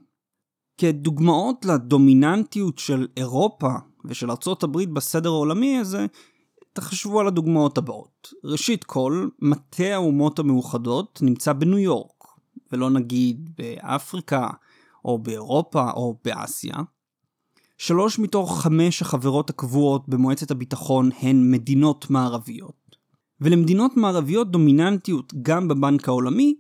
כדוגמאות 0.78 1.66
לדומיננטיות 1.66 2.80
של 2.80 3.08
אירופה 3.18 3.74
ושל 4.06 4.32
ארצות 4.32 4.64
הברית 4.64 4.90
בסדר 4.90 5.30
העולמי 5.30 5.78
הזה, 5.78 6.06
תחשבו 6.78 7.20
על 7.20 7.28
הדוגמאות 7.28 7.78
הבאות. 7.78 8.34
ראשית 8.44 8.84
כל, 8.84 9.28
מטה 9.42 9.84
האומות 9.84 10.40
המאוחדות 10.40 11.20
נמצא 11.22 11.54
בניו 11.54 11.78
יורק, 11.78 12.24
ולא 12.72 12.90
נגיד 12.90 13.50
באפריקה, 13.58 14.50
או 15.06 15.18
באירופה, 15.18 15.92
או 15.92 16.18
באסיה. 16.26 16.76
שלוש 17.78 18.20
מתוך 18.20 18.62
חמש 18.62 19.02
החברות 19.02 19.50
הקבועות 19.50 20.10
במועצת 20.10 20.52
הביטחון 20.52 21.10
הן 21.20 21.52
מדינות 21.52 22.10
מערביות. 22.10 22.98
ולמדינות 23.42 23.98
מערביות 23.98 24.52
דומיננטיות 24.52 25.34
גם 25.42 25.68
בבנק 25.68 26.08
העולמי 26.08 26.56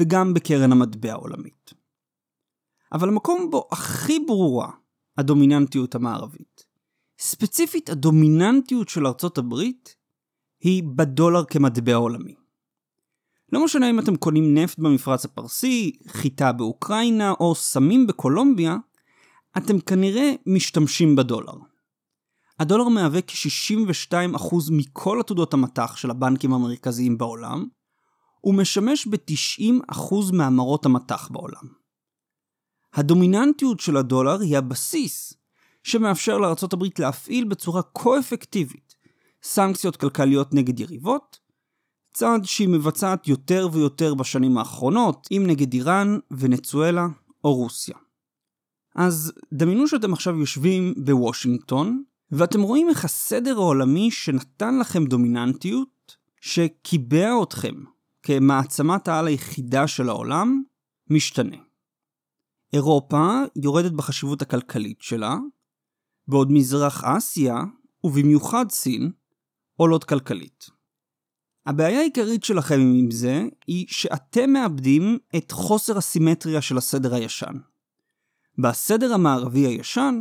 וגם 0.00 0.34
בקרן 0.34 0.72
המטבע 0.72 1.12
העולמית. 1.12 1.74
אבל 2.92 3.08
המקום 3.08 3.50
בו 3.50 3.68
הכי 3.72 4.18
ברורה 4.26 4.70
הדומיננטיות 5.18 5.94
המערבית, 5.94 6.64
ספציפית 7.20 7.90
הדומיננטיות 7.90 8.88
של 8.88 9.06
ארצות 9.06 9.38
הברית, 9.38 9.96
היא 10.60 10.82
בדולר 10.96 11.44
כמטבע 11.44 11.94
עולמי. 11.94 12.34
לא 13.52 13.64
משנה 13.64 13.90
אם 13.90 13.98
אתם 13.98 14.16
קונים 14.16 14.54
נפט 14.54 14.78
במפרץ 14.78 15.24
הפרסי, 15.24 15.92
חיטה 16.08 16.52
באוקראינה 16.52 17.32
או 17.40 17.54
סמים 17.54 18.06
בקולומביה, 18.06 18.76
אתם 19.58 19.80
כנראה 19.80 20.32
משתמשים 20.46 21.16
בדולר. 21.16 21.52
הדולר 22.58 22.88
מהווה 22.88 23.20
כ-62% 23.22 24.54
מכל 24.70 25.20
עתודות 25.20 25.54
המטח 25.54 25.96
של 25.96 26.10
הבנקים 26.10 26.52
המרכזיים 26.52 27.18
בעולם, 27.18 27.66
ומשמש 28.44 29.06
ב-90% 29.06 30.32
מהמרות 30.32 30.86
המטח 30.86 31.28
בעולם. 31.28 31.80
הדומיננטיות 32.94 33.80
של 33.80 33.96
הדולר 33.96 34.40
היא 34.40 34.58
הבסיס 34.58 35.39
שמאפשר 35.82 36.38
לארה"ב 36.38 36.84
להפעיל 36.98 37.44
בצורה 37.44 37.82
כה-אפקטיבית 37.94 38.94
סנקציות 39.42 39.96
כלכליות 39.96 40.54
נגד 40.54 40.80
יריבות, 40.80 41.38
צעד 42.12 42.44
שהיא 42.44 42.68
מבצעת 42.68 43.28
יותר 43.28 43.68
ויותר 43.72 44.14
בשנים 44.14 44.58
האחרונות, 44.58 45.28
אם 45.32 45.44
נגד 45.46 45.72
איראן, 45.72 46.18
ונצואלה 46.30 47.06
או 47.44 47.54
רוסיה. 47.54 47.96
אז 48.94 49.32
דמיינו 49.52 49.88
שאתם 49.88 50.12
עכשיו 50.12 50.38
יושבים 50.38 50.94
בוושינגטון, 50.96 52.02
ואתם 52.32 52.62
רואים 52.62 52.88
איך 52.88 53.04
הסדר 53.04 53.56
העולמי 53.56 54.10
שנתן 54.10 54.78
לכם 54.78 55.04
דומיננטיות, 55.04 56.16
שקיבע 56.40 57.42
אתכם 57.42 57.74
כמעצמת 58.22 59.08
העל 59.08 59.26
היחידה 59.26 59.86
של 59.86 60.08
העולם, 60.08 60.62
משתנה. 61.10 61.56
אירופה 62.72 63.40
יורדת 63.56 63.92
בחשיבות 63.92 64.42
הכלכלית 64.42 65.02
שלה, 65.02 65.36
בעוד 66.30 66.52
מזרח 66.52 67.04
אסיה, 67.04 67.56
ובמיוחד 68.04 68.70
סין, 68.70 69.10
עולות 69.76 70.04
כלכלית. 70.04 70.66
הבעיה 71.66 72.00
העיקרית 72.00 72.44
שלכם 72.44 72.80
עם 72.80 73.10
זה, 73.10 73.42
היא 73.66 73.86
שאתם 73.88 74.50
מאבדים 74.50 75.18
את 75.36 75.52
חוסר 75.52 75.98
הסימטריה 75.98 76.62
של 76.62 76.78
הסדר 76.78 77.14
הישן. 77.14 77.54
בסדר 78.58 79.14
המערבי 79.14 79.66
הישן, 79.66 80.20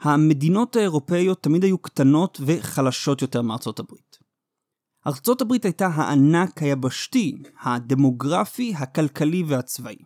המדינות 0.00 0.76
האירופאיות 0.76 1.42
תמיד 1.42 1.64
היו 1.64 1.78
קטנות 1.78 2.40
וחלשות 2.46 3.22
יותר 3.22 3.42
מארצות 3.42 3.80
הברית. 3.80 4.18
ארצות 5.06 5.40
הברית 5.40 5.64
הייתה 5.64 5.86
הענק 5.86 6.62
היבשתי, 6.62 7.42
הדמוגרפי, 7.62 8.74
הכלכלי 8.76 9.42
והצבאי. 9.42 9.96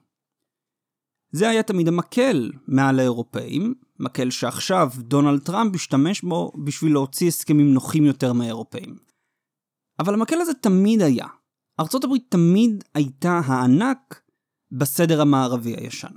זה 1.33 1.49
היה 1.49 1.63
תמיד 1.63 1.89
המקל 1.89 2.51
מעל 2.69 2.99
האירופאים, 2.99 3.75
מקל 3.99 4.31
שעכשיו 4.31 4.91
דונלד 4.99 5.41
טראמפ 5.41 5.75
השתמש 5.75 6.23
בו 6.23 6.53
בשביל 6.65 6.93
להוציא 6.93 7.29
הסכמים 7.29 7.75
נוחים 7.75 8.05
יותר 8.05 8.33
מהאירופאים. 8.33 8.97
אבל 9.99 10.15
המקל 10.15 10.41
הזה 10.41 10.55
תמיד 10.55 11.03
היה. 11.03 11.27
ארצות 11.81 12.05
הברית 12.05 12.25
תמיד 12.29 12.85
הייתה 12.95 13.41
הענק 13.45 14.21
בסדר 14.73 15.21
המערבי 15.21 15.75
הישן. 15.77 16.13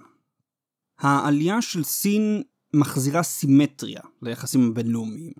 העלייה 1.00 1.62
של 1.62 1.84
סין 1.84 2.44
מחזירה 2.74 3.24
סימטריה 3.24 4.02
ליחסים 4.22 4.70
הבינלאומיים. 4.72 5.34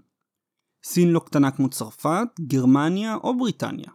סין 0.84 1.10
לא 1.10 1.20
קטנה 1.20 1.52
כמו 1.52 1.70
צרפת, 1.70 2.28
גרמניה 2.40 3.16
או 3.16 3.38
בריטניה. 3.38 3.92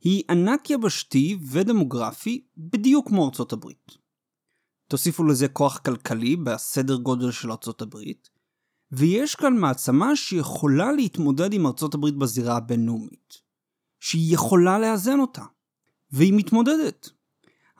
היא 0.00 0.22
ענק 0.30 0.70
יבשתי 0.70 1.38
ודמוגרפי 1.50 2.46
בדיוק 2.56 3.08
כמו 3.08 3.26
ארצות 3.26 3.52
הברית. 3.52 3.99
תוסיפו 4.90 5.24
לזה 5.24 5.48
כוח 5.48 5.78
כלכלי 5.78 6.36
בסדר 6.36 6.96
גודל 6.96 7.30
של 7.30 7.50
ארצות 7.50 7.82
הברית, 7.82 8.28
ויש 8.92 9.34
כאן 9.34 9.56
מעצמה 9.56 10.16
שיכולה 10.16 10.92
להתמודד 10.92 11.52
עם 11.52 11.66
ארצות 11.66 11.94
הברית 11.94 12.14
בזירה 12.14 12.56
הבינלאומית. 12.56 13.34
שהיא 14.00 14.34
יכולה 14.34 14.78
לאזן 14.78 15.20
אותה. 15.20 15.42
והיא 16.12 16.32
מתמודדת. 16.36 17.10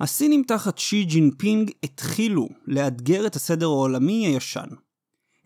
הסינים 0.00 0.42
תחת 0.46 0.78
שי 0.78 1.04
ג'ינפינג 1.04 1.70
התחילו 1.82 2.48
לאתגר 2.66 3.26
את 3.26 3.36
הסדר 3.36 3.66
העולמי 3.66 4.26
הישן. 4.26 4.68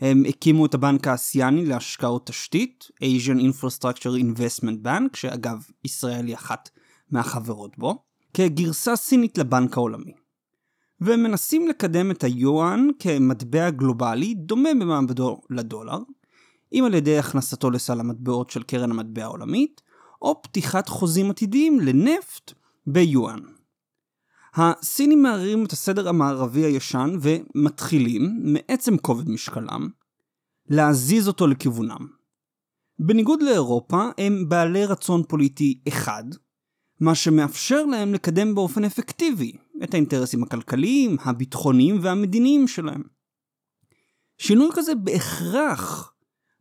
הם 0.00 0.23
הקימו 0.28 0.66
את 0.66 0.75
הבנק 0.75 1.06
האסיאני 1.06 1.66
להשקעות 1.66 2.26
תשתית, 2.26 2.90
Asian 3.02 3.38
Infrastructure 3.38 4.23
Investment 4.23 4.87
Bank, 4.87 5.16
שאגב, 5.16 5.66
ישראל 5.85 6.26
היא 6.26 6.35
אחת 6.35 6.71
מהחברות 7.11 7.78
בו, 7.78 8.04
כגרסה 8.35 8.97
סינית 8.97 9.38
לבנק 9.38 9.76
העולמי. 9.76 10.24
והם 11.01 11.23
מנסים 11.23 11.69
לקדם 11.69 12.11
את 12.11 12.25
היואן 12.25 12.89
כמטבע 12.99 13.71
גלובלי 13.71 14.35
דומה 14.35 14.69
במעמדו 14.81 15.41
לדולר, 15.51 15.99
אם 16.73 16.85
על 16.87 16.95
ידי 16.95 17.19
הכנסתו 17.19 17.71
לסל 17.71 18.01
המטבעות 18.01 18.51
של 18.51 18.63
קרן 18.63 18.91
המטבע 18.91 19.25
העולמית, 19.25 19.81
או 20.23 20.43
פתיחת 20.43 20.89
חוזים 20.89 21.31
עתידיים 21.31 21.81
לנפט 21.81 22.53
ביואן. 22.87 23.41
הסינים 24.55 25.23
מערערים 25.23 25.65
את 25.65 25.73
הסדר 25.73 26.09
המערבי 26.09 26.65
הישן 26.65 27.19
ומתחילים, 27.21 28.41
מעצם 28.43 28.99
כובד 28.99 29.29
משקלם, 29.29 29.89
להזיז 30.69 31.29
אותו 31.29 31.47
לכיוונם. 31.47 32.07
בניגוד 32.99 33.43
לאירופה, 33.43 34.09
הם 34.19 34.49
בעלי 34.49 34.87
רצון 34.87 35.23
פוליטי 35.29 35.81
אחד, 35.89 36.25
מה 37.05 37.15
שמאפשר 37.15 37.85
להם 37.85 38.15
לקדם 38.15 38.55
באופן 38.55 38.85
אפקטיבי 38.85 39.53
את 39.85 39.95
האינטרסים 39.95 40.43
הכלכליים, 40.43 41.17
הביטחוניים 41.21 41.99
והמדיניים 42.03 42.69
שלהם. 42.69 43.03
שינוי 44.39 44.69
כזה 44.75 44.95
בהכרח 44.95 46.15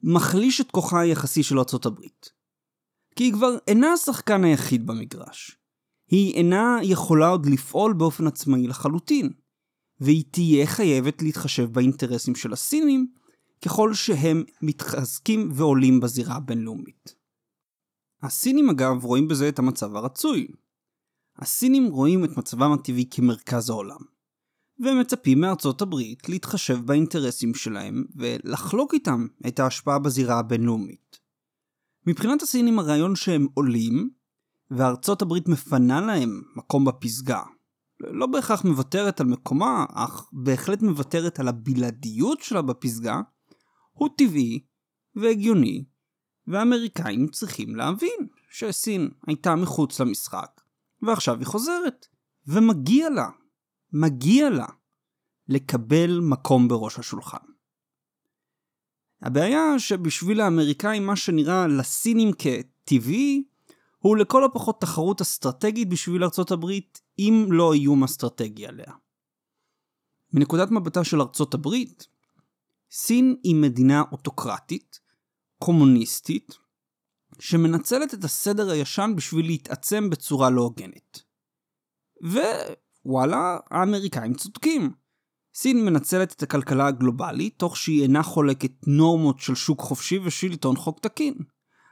מחליש 0.03 0.61
את 0.61 0.71
כוחה 0.71 0.99
היחסי 0.99 1.43
של 1.43 1.59
ארצות 1.59 1.85
הברית. 1.85 2.29
כי 3.15 3.23
היא 3.23 3.33
כבר 3.33 3.57
אינה 3.67 3.93
השחקן 3.93 4.43
היחיד 4.43 4.87
במגרש. 4.87 5.57
היא 6.11 6.33
אינה 6.33 6.79
יכולה 6.81 7.27
עוד 7.27 7.45
לפעול 7.45 7.93
באופן 7.93 8.27
עצמאי 8.27 8.67
לחלוטין, 8.67 9.29
והיא 9.99 10.23
תהיה 10.31 10.67
חייבת 10.67 11.21
להתחשב 11.21 11.73
באינטרסים 11.73 12.35
של 12.35 12.53
הסינים 12.53 13.07
ככל 13.65 13.93
שהם 13.93 14.43
מתחזקים 14.61 15.49
ועולים 15.53 15.99
בזירה 15.99 16.35
הבינלאומית. 16.35 17.22
הסינים 18.23 18.69
אגב 18.69 19.05
רואים 19.05 19.27
בזה 19.27 19.49
את 19.49 19.59
המצב 19.59 19.95
הרצוי. 19.95 20.47
הסינים 21.37 21.87
רואים 21.87 22.23
את 22.23 22.37
מצבם 22.37 22.71
הטבעי 22.71 23.05
כמרכז 23.11 23.69
העולם, 23.69 23.99
ומצפים 24.79 25.41
מארצות 25.41 25.81
הברית 25.81 26.29
להתחשב 26.29 26.79
באינטרסים 26.85 27.53
שלהם 27.53 28.03
ולחלוק 28.15 28.93
איתם 28.93 29.27
את 29.47 29.59
ההשפעה 29.59 29.99
בזירה 29.99 30.39
הבינלאומית. 30.39 31.19
מבחינת 32.07 32.41
הסינים 32.41 32.79
הרעיון 32.79 33.15
שהם 33.15 33.47
עולים, 33.53 34.09
וארצות 34.71 35.21
הברית 35.21 35.47
מפנה 35.47 36.01
להם 36.01 36.41
מקום 36.55 36.85
בפסגה, 36.85 37.41
לא 37.99 38.25
בהכרח 38.25 38.65
מוותרת 38.65 39.21
על 39.21 39.27
מקומה, 39.27 39.85
אך 39.89 40.29
בהחלט 40.33 40.81
מוותרת 40.81 41.39
על 41.39 41.47
הבלעדיות 41.47 42.41
שלה 42.41 42.61
בפסגה, 42.61 43.21
הוא 43.93 44.09
טבעי 44.17 44.59
והגיוני, 45.15 45.83
והאמריקאים 46.47 47.27
צריכים 47.27 47.75
להבין 47.75 48.27
שסין 48.49 49.09
הייתה 49.27 49.55
מחוץ 49.55 49.99
למשחק, 49.99 50.61
ועכשיו 51.01 51.39
היא 51.39 51.47
חוזרת, 51.47 52.07
ומגיע 52.47 53.09
לה, 53.09 53.29
מגיע 53.93 54.49
לה, 54.49 54.67
לקבל 55.47 56.19
מקום 56.19 56.67
בראש 56.67 56.99
השולחן. 56.99 57.37
הבעיה 59.21 59.79
שבשביל 59.79 60.41
האמריקאים 60.41 61.07
מה 61.07 61.15
שנראה 61.15 61.67
לסינים 61.67 62.31
כטבעי, 62.37 63.43
הוא 63.97 64.17
לכל 64.17 64.43
הפחות 64.43 64.81
תחרות 64.81 65.21
אסטרטגית 65.21 65.89
בשביל 65.89 66.23
ארצות 66.23 66.51
הברית, 66.51 67.01
אם 67.19 67.47
לא 67.49 67.73
איום 67.73 68.03
אסטרטגי 68.03 68.67
עליה. 68.67 68.93
מנקודת 70.33 70.71
מבטה 70.71 71.03
של 71.03 71.21
ארצות 71.21 71.53
הברית, 71.53 72.07
סין 72.91 73.35
היא 73.43 73.55
מדינה 73.55 74.03
אוטוקרטית, 74.11 74.99
קומוניסטית, 75.63 76.57
שמנצלת 77.39 78.13
את 78.13 78.23
הסדר 78.23 78.69
הישן 78.69 79.13
בשביל 79.15 79.45
להתעצם 79.45 80.09
בצורה 80.09 80.49
לא 80.49 80.61
הוגנת. 80.61 81.19
ווואלה, 83.05 83.57
האמריקאים 83.71 84.33
צודקים. 84.33 84.91
סין 85.55 85.85
מנצלת 85.85 86.33
את 86.33 86.43
הכלכלה 86.43 86.87
הגלובלית 86.87 87.53
תוך 87.57 87.77
שהיא 87.77 88.01
אינה 88.03 88.23
חולקת 88.23 88.71
נורמות 88.87 89.39
של 89.39 89.55
שוק 89.55 89.81
חופשי 89.81 90.19
ושלטון 90.23 90.75
חוק 90.75 90.99
תקין. 90.99 91.33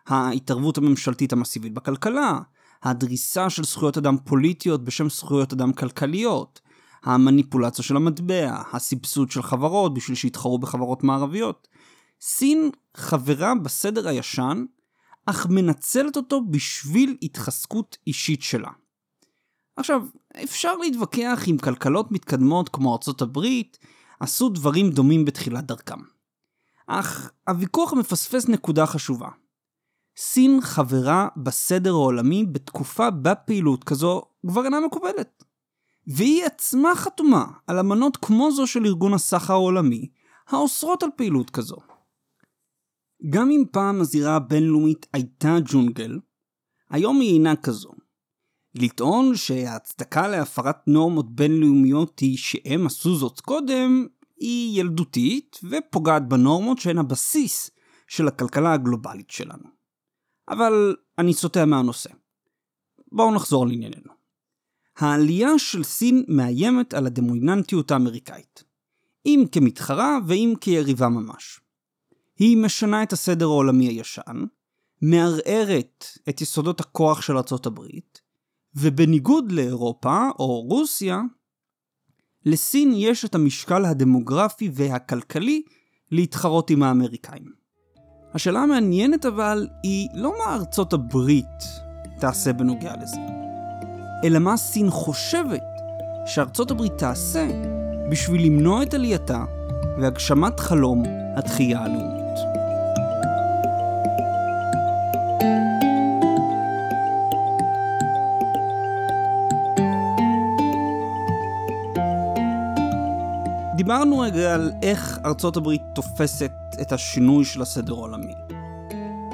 ההתערבות 0.08 0.78
הממשלתית 0.78 1.34
המסיבית 1.34 1.74
בכלכלה, 1.74 2.40
הדריסה 2.84 3.50
של 3.50 3.64
זכויות 3.64 3.98
אדם 3.98 4.18
פוליטיות 4.26 4.84
בשם 4.84 5.10
זכויות 5.10 5.54
אדם 5.54 5.74
כלכליות, 5.74 6.62
המניפולציה 7.04 7.84
של 7.84 7.96
המטבע, 7.96 8.62
הסבסוד 8.74 9.32
של 9.32 9.42
חברות 9.42 9.94
בשביל 9.94 10.16
שיתחרו 10.16 10.60
בחברות 10.60 11.04
מערביות. 11.04 11.68
סין 12.22 12.70
חברה 12.98 13.54
בסדר 13.56 14.08
הישן, 14.08 14.66
אך 15.26 15.48
מנצלת 15.50 16.18
אותו 16.18 16.42
בשביל 16.50 17.18
התחזקות 17.22 17.98
אישית 18.08 18.42
שלה. 18.42 18.70
עכשיו, 19.76 20.02
אפשר 20.44 20.78
להתווכח 20.78 21.44
עם 21.48 21.58
כלכלות 21.58 22.12
מתקדמות 22.12 22.70
כמו 22.70 22.94
ארצות 22.94 23.22
הברית, 23.22 23.78
עשו 24.20 24.50
דברים 24.50 24.90
דומים 24.90 25.26
בתחילת 25.26 25.66
דרכם. 25.66 26.00
אך 26.88 27.32
הוויכוח 27.48 27.94
מפספס 27.94 28.48
נקודה 28.48 28.86
חשובה. 28.86 29.30
סין 30.18 30.62
חברה 30.62 31.28
בסדר 31.38 31.92
העולמי 31.92 32.46
בתקופה 32.46 33.10
בה 33.10 33.36
פעילות 33.36 33.84
כזו 33.84 34.22
כבר 34.48 34.66
אינה 34.66 34.80
מקובלת. 34.80 35.44
והיא 36.08 36.46
עצמה 36.46 36.96
חתומה 36.96 37.46
על 37.68 37.80
אמנות 37.80 38.18
כמו 38.18 38.52
זו 38.52 38.68
של 38.68 38.86
ארגון 38.86 39.14
הסחר 39.14 39.54
העולמי, 39.54 40.10
האוסרות 40.48 41.04
על 41.04 41.10
פעילות 41.16 41.50
כזו. 41.50 41.78
גם 43.30 43.52
אם 43.52 43.64
פעם 43.72 44.02
הזירה 44.02 44.36
הבינלאומית 44.36 45.06
הייתה 45.14 45.58
ג'ונגל, 45.66 46.20
היום 46.90 47.20
היא 47.20 47.34
אינה 47.34 47.56
כזו. 47.56 47.92
לטעון 48.76 49.36
שההצדקה 49.36 50.28
להפרת 50.28 50.88
נורמות 50.88 51.36
בינלאומיות 51.36 52.20
היא 52.20 52.38
שהם 52.38 52.86
עשו 52.86 53.16
זאת 53.16 53.40
קודם, 53.40 54.08
היא 54.38 54.80
ילדותית 54.80 55.60
ופוגעת 55.64 56.28
בנורמות 56.28 56.78
שהן 56.78 56.98
הבסיס 56.98 57.72
של 58.08 58.28
הכלכלה 58.28 58.74
הגלובלית 58.74 59.30
שלנו. 59.30 59.70
אבל 60.50 60.96
אני 61.18 61.34
סוטה 61.34 61.66
מהנושא. 61.66 62.10
בואו 63.12 63.36
נחזור 63.36 63.68
לענייננו. 63.68 64.14
העלייה 64.98 65.60
של 65.60 65.84
סין 65.84 66.24
מאיימת 66.28 66.94
על 66.94 67.06
הדמויננטיות 67.06 67.92
האמריקאית. 67.92 68.64
אם 69.26 69.44
כמתחרה 69.52 70.20
ואם 70.28 70.54
כיריבה 70.62 71.10
ממש. 71.10 71.61
היא 72.42 72.58
משנה 72.58 73.04
את 73.04 73.14
הסדר 73.14 73.46
העולמי 73.46 73.86
הישן, 73.88 74.44
מערערת 75.02 76.06
את 76.30 76.42
יסודות 76.42 76.80
הכוח 76.80 77.22
של 77.22 77.38
ארצות 77.38 77.66
הברית, 77.66 78.22
ובניגוד 78.76 79.52
לאירופה 79.52 80.30
או 80.40 80.62
רוסיה, 80.62 81.22
לסין 82.46 82.94
יש 82.96 83.26
את 83.26 83.36
המשקל 83.36 83.86
הדמוגרפי 83.86 84.72
והכלכלי 84.74 85.62
להתחרות 86.12 86.70
עם 86.70 86.84
האמריקאים. 86.84 87.52
השאלה 88.34 88.60
המעניינת 88.60 89.26
אבל 89.26 89.68
היא 89.84 90.08
לא 90.14 90.34
מה 90.40 90.56
ארצות 90.56 90.94
הברית 90.94 91.64
תעשה 92.20 92.54
בנוגע 92.54 92.94
לזה, 93.02 93.22
אלא 94.24 94.40
מה 94.40 94.58
סין 94.58 94.90
חושבת 94.90 95.64
שארצות 96.26 96.72
הברית 96.72 96.94
תעשה 96.98 97.48
בשביל 98.12 98.46
למנוע 98.46 98.84
את 98.84 98.94
עלייתה 98.94 99.46
והגשמת 100.02 100.60
חלום 100.60 101.04
התחייה 101.38 101.84
הלאומית. 101.84 102.21
דיברנו 113.84 114.20
רגע 114.20 114.54
על 114.54 114.72
איך 114.84 115.18
ארצות 115.26 115.58
הברית 115.58 115.82
תופסת 115.96 116.52
את 116.82 116.92
השינוי 116.92 117.46
של 117.46 117.62
הסדר 117.62 117.94
העולמי. 117.94 118.34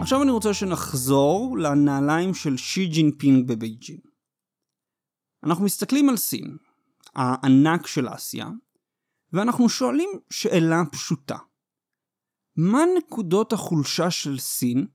עכשיו 0.01 0.23
אני 0.23 0.31
רוצה 0.31 0.53
שנחזור 0.53 1.57
לנעליים 1.57 2.33
של 2.33 2.57
שי 2.57 2.87
ג'ינפינג 2.87 3.47
בבייג'ין. 3.47 3.99
אנחנו 5.43 5.65
מסתכלים 5.65 6.09
על 6.09 6.17
סין, 6.17 6.57
הענק 7.15 7.87
של 7.87 8.07
אסיה, 8.15 8.47
ואנחנו 9.33 9.69
שואלים 9.69 10.09
שאלה 10.29 10.83
פשוטה. 10.91 11.37
מה 12.55 12.79
נקודות 12.97 13.53
החולשה 13.53 14.11
של 14.11 14.39
סין 14.39 14.87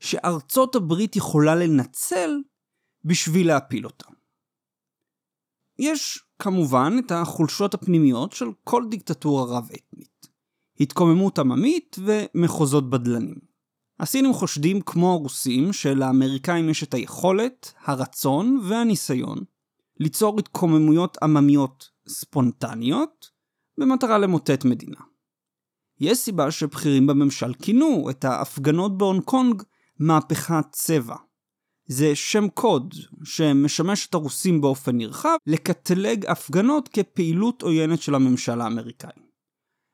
שארצות 0.00 0.74
הברית 0.74 1.16
יכולה 1.16 1.54
לנצל 1.54 2.30
בשביל 3.04 3.46
להפיל 3.46 3.84
אותה? 3.86 4.06
יש 5.78 6.23
כמובן 6.38 6.96
את 6.98 7.12
החולשות 7.12 7.74
הפנימיות 7.74 8.32
של 8.32 8.46
כל 8.64 8.84
דיקטטורה 8.90 9.58
רב-אתנית. 9.58 10.26
התקוממות 10.80 11.38
עממית 11.38 11.96
ומחוזות 12.04 12.90
בדלנים. 12.90 13.38
הסינים 14.00 14.32
חושדים 14.32 14.80
כמו 14.80 15.12
הרוסים 15.12 15.72
שלאמריקאים 15.72 16.68
יש 16.68 16.82
את 16.82 16.94
היכולת, 16.94 17.72
הרצון 17.84 18.60
והניסיון 18.68 19.38
ליצור 20.00 20.38
התקוממויות 20.38 21.16
עממיות 21.22 21.90
ספונטניות 22.08 23.30
במטרה 23.78 24.18
למוטט 24.18 24.64
מדינה. 24.64 25.00
יש 26.00 26.18
סיבה 26.18 26.50
שבכירים 26.50 27.06
בממשל 27.06 27.54
כינו 27.54 28.10
את 28.10 28.24
ההפגנות 28.24 28.98
בהונג 28.98 29.22
קונג 29.22 29.62
מהפכת 29.98 30.64
צבע. 30.70 31.16
זה 31.86 32.14
שם 32.14 32.48
קוד 32.48 32.94
שמשמש 33.24 34.06
את 34.06 34.14
הרוסים 34.14 34.60
באופן 34.60 34.96
נרחב 34.96 35.36
לקטלג 35.46 36.26
הפגנות 36.26 36.88
כפעילות 36.88 37.62
עוינת 37.62 38.02
של 38.02 38.14
הממשל 38.14 38.60
האמריקאי. 38.60 39.12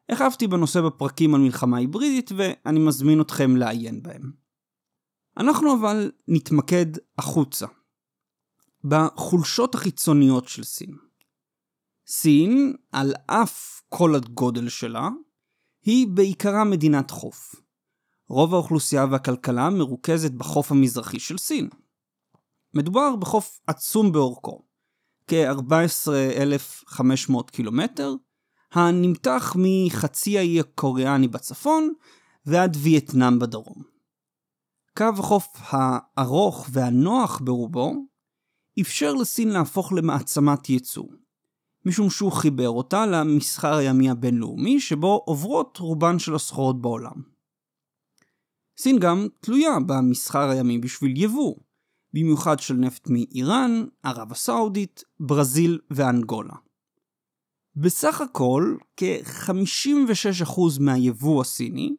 הרחבתי 0.08 0.46
בנושא 0.46 0.80
בפרקים 0.80 1.34
על 1.34 1.40
מלחמה 1.40 1.78
היברידית 1.78 2.30
ואני 2.36 2.78
מזמין 2.78 3.20
אתכם 3.20 3.56
לעיין 3.56 4.02
בהם. 4.02 4.32
אנחנו 5.36 5.74
אבל 5.80 6.10
נתמקד 6.28 6.86
החוצה, 7.18 7.66
בחולשות 8.84 9.74
החיצוניות 9.74 10.48
של 10.48 10.64
סין. 10.64 10.96
סין, 12.06 12.74
על 12.92 13.14
אף 13.26 13.82
כל 13.88 14.14
הגודל 14.14 14.68
שלה, 14.68 15.08
היא 15.82 16.08
בעיקרה 16.08 16.64
מדינת 16.64 17.10
חוף. 17.10 17.54
רוב 18.30 18.54
האוכלוסייה 18.54 19.06
והכלכלה 19.10 19.70
מרוכזת 19.70 20.30
בחוף 20.30 20.72
המזרחי 20.72 21.20
של 21.20 21.38
סין. 21.38 21.68
מדובר 22.74 23.16
בחוף 23.16 23.60
עצום 23.66 24.12
באורכו, 24.12 24.62
כ-14,500 25.26 27.50
קילומטר, 27.50 28.14
הנמתח 28.72 29.56
מחצי 29.58 30.38
האי 30.38 30.60
הקוריאני 30.60 31.28
בצפון 31.28 31.92
ועד 32.46 32.76
וייטנאם 32.80 33.38
בדרום. 33.38 33.82
קו 34.96 35.04
החוף 35.18 35.48
הארוך 35.60 36.68
והנוח 36.72 37.40
ברובו 37.44 37.94
אפשר 38.80 39.14
לסין 39.14 39.48
להפוך 39.48 39.92
למעצמת 39.92 40.70
ייצוא, 40.70 41.06
משום 41.86 42.10
שהוא 42.10 42.32
חיבר 42.32 42.68
אותה 42.68 43.06
למסחר 43.06 43.74
הימי 43.74 44.10
הבינלאומי 44.10 44.80
שבו 44.80 45.22
עוברות 45.26 45.78
רובן 45.78 46.18
של 46.18 46.34
הסחורות 46.34 46.80
בעולם. 46.80 47.29
סין 48.82 48.98
גם 48.98 49.26
תלויה 49.40 49.80
במסחר 49.86 50.48
הימי 50.48 50.78
בשביל 50.78 51.22
יבוא, 51.22 51.54
במיוחד 52.14 52.58
של 52.58 52.74
נפט 52.74 53.08
מאיראן, 53.10 53.84
ערב 54.02 54.32
הסעודית, 54.32 55.04
ברזיל 55.20 55.78
ואנגולה. 55.90 56.54
בסך 57.76 58.20
הכל, 58.20 58.76
כ-56% 58.96 60.60
מהיבוא 60.80 61.40
הסיני 61.40 61.94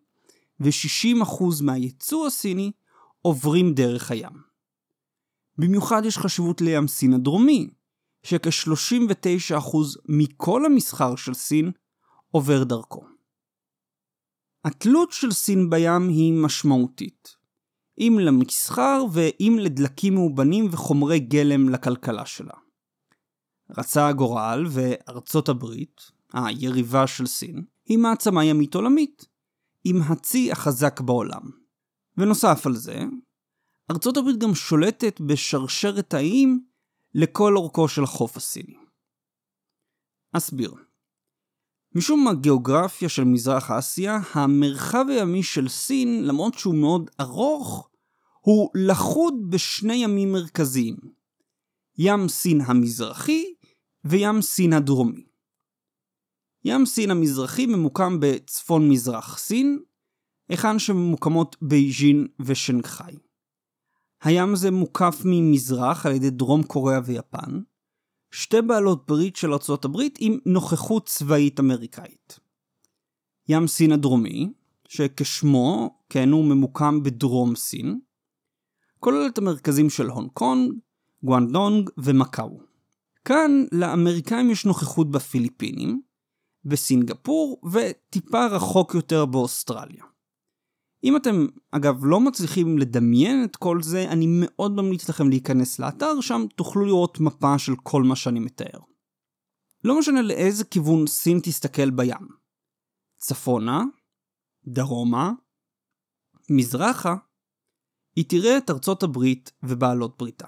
ו-60% 0.60 1.44
מהייצוא 1.62 2.28
הסיני 2.28 2.72
עוברים 3.22 3.74
דרך 3.74 4.12
הים. 4.12 4.42
במיוחד 5.58 6.02
יש 6.06 6.18
חשיבות 6.18 6.62
לים 6.62 6.88
סין 6.88 7.14
הדרומי, 7.14 7.70
שכ-39% 8.24 9.78
מכל 10.10 10.66
המסחר 10.66 11.16
של 11.16 11.34
סין 11.34 11.72
עובר 12.32 12.64
דרכו. 12.64 13.11
התלות 14.66 15.12
של 15.12 15.32
סין 15.32 15.70
בים 15.70 16.10
היא 16.10 16.34
משמעותית, 16.34 17.36
אם 17.98 18.18
למסחר 18.22 19.04
ואם 19.14 19.58
לדלקים 19.60 20.14
מאובנים 20.14 20.68
וחומרי 20.72 21.20
גלם 21.20 21.70
לכלכלה 21.70 22.26
שלה. 22.26 22.54
רצה 23.78 24.08
הגורל 24.08 24.66
וארצות 24.70 25.50
הברית, 25.50 26.02
היריבה 26.34 27.08
של 27.08 27.26
סין, 27.26 27.66
היא 27.86 27.98
מעצמה 27.98 28.46
ימית 28.46 28.76
עולמית, 28.76 29.26
עם 29.84 30.02
הצי 30.02 30.52
החזק 30.52 31.02
בעולם. 31.02 31.42
ונוסף 32.18 32.68
על 32.68 32.76
זה, 32.76 33.04
ארצות 33.92 34.18
הברית 34.18 34.38
גם 34.38 34.56
שולטת 34.56 35.22
בשרשרת 35.22 36.14
האיים 36.14 36.66
לכל 37.16 37.56
אורכו 37.58 37.88
של 37.88 38.04
החוף 38.04 38.38
הסיני. 38.38 38.76
אסביר. 40.32 40.74
משום 41.96 42.28
הגיאוגרפיה 42.28 43.10
של 43.10 43.24
מזרח 43.24 43.72
אסיה, 43.72 44.20
המרחב 44.34 45.06
הימי 45.10 45.44
של 45.44 45.68
סין, 45.68 46.24
למרות 46.24 46.54
שהוא 46.54 46.76
מאוד 46.76 47.10
ארוך, 47.20 47.90
הוא 48.42 48.70
לכוד 48.76 49.34
בשני 49.50 49.94
ימים 49.94 50.32
מרכזיים. 50.32 50.96
ים 51.98 52.28
סין 52.28 52.62
המזרחי 52.62 53.44
וים 54.06 54.42
סין 54.42 54.74
הדרומי. 54.74 55.26
ים 56.66 56.86
סין 56.86 57.12
המזרחי 57.12 57.66
ממוקם 57.66 58.18
בצפון 58.22 58.90
מזרח 58.90 59.38
סין, 59.38 59.80
היכן 60.50 60.80
שממוקמות 60.80 61.56
בייג'ין 61.62 62.28
ושנגחאי. 62.40 63.16
הים 64.22 64.54
הזה 64.54 64.72
מוקף 64.72 65.22
ממזרח 65.26 66.06
על 66.06 66.12
ידי 66.12 66.30
דרום 66.30 66.64
קוריאה 66.64 67.00
ויפן, 67.06 67.62
שתי 68.32 68.62
בעלות 68.62 69.08
ברית 69.08 69.36
של 69.36 69.54
ארצות 69.54 69.86
הברית 69.86 70.18
עם 70.20 70.38
נוכחות 70.46 71.06
צבאית 71.06 71.60
אמריקאית. 71.60 72.40
ים 73.50 73.68
סין 73.68 73.92
הדרומי, 73.92 74.50
שכשמו, 74.88 76.00
כן 76.10 76.30
הוא 76.30 76.46
ממוקם 76.46 77.04
בדרום 77.04 77.56
סין, 77.56 78.00
כולל 79.00 79.28
את 79.28 79.38
המרכזים 79.38 79.90
של 79.90 80.10
הונג 80.10 80.30
קונג, 80.34 80.74
גואנדונג 81.24 81.90
ומקאו. 81.98 82.60
כאן 83.26 83.52
לאמריקאים 83.72 84.50
יש 84.50 84.66
נוכחות 84.66 85.12
בפיליפינים, 85.12 86.02
בסינגפור 86.66 87.62
וטיפה 87.72 88.46
רחוק 88.46 88.96
יותר 88.96 89.26
באוסטרליה. 89.26 90.04
אם 91.04 91.18
אתם, 91.18 91.46
אגב, 91.72 92.06
לא 92.06 92.20
מצליחים 92.20 92.78
לדמיין 92.78 93.44
את 93.44 93.56
כל 93.56 93.82
זה, 93.82 94.12
אני 94.12 94.26
מאוד 94.30 94.72
ממליץ 94.72 95.10
לכם 95.10 95.30
להיכנס 95.30 95.80
לאתר, 95.80 96.22
שם 96.22 96.46
תוכלו 96.56 96.86
לראות 96.86 97.20
מפה 97.20 97.60
של 97.60 97.74
כל 97.84 98.04
מה 98.04 98.16
שאני 98.16 98.40
מתאר. 98.40 98.80
לא 99.84 100.00
משנה 100.00 100.22
לאיזה 100.22 100.64
כיוון 100.64 101.08
סין 101.08 101.40
תסתכל 101.44 101.90
בים. 101.90 102.28
צפונה, 103.18 103.84
דרומה, 104.68 105.32
מזרחה, 106.50 107.16
היא 108.16 108.26
תראה 108.30 108.58
את 108.58 108.70
ארצות 108.70 109.04
הברית 109.04 109.52
ובעלות 109.64 110.18
בריתה. 110.18 110.48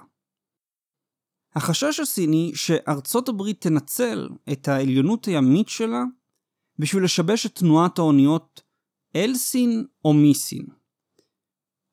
החשש 1.54 2.00
הסיני 2.00 2.52
שארצות 2.54 3.28
הברית 3.28 3.60
תנצל 3.60 4.28
את 4.52 4.68
העליונות 4.68 5.24
הימית 5.24 5.68
שלה 5.68 6.02
בשביל 6.78 7.04
לשבש 7.04 7.46
את 7.46 7.54
תנועת 7.54 7.98
האוניות 7.98 8.62
אל 9.16 9.34
סין 9.34 9.84
או 10.04 10.14
מסין. 10.14 10.66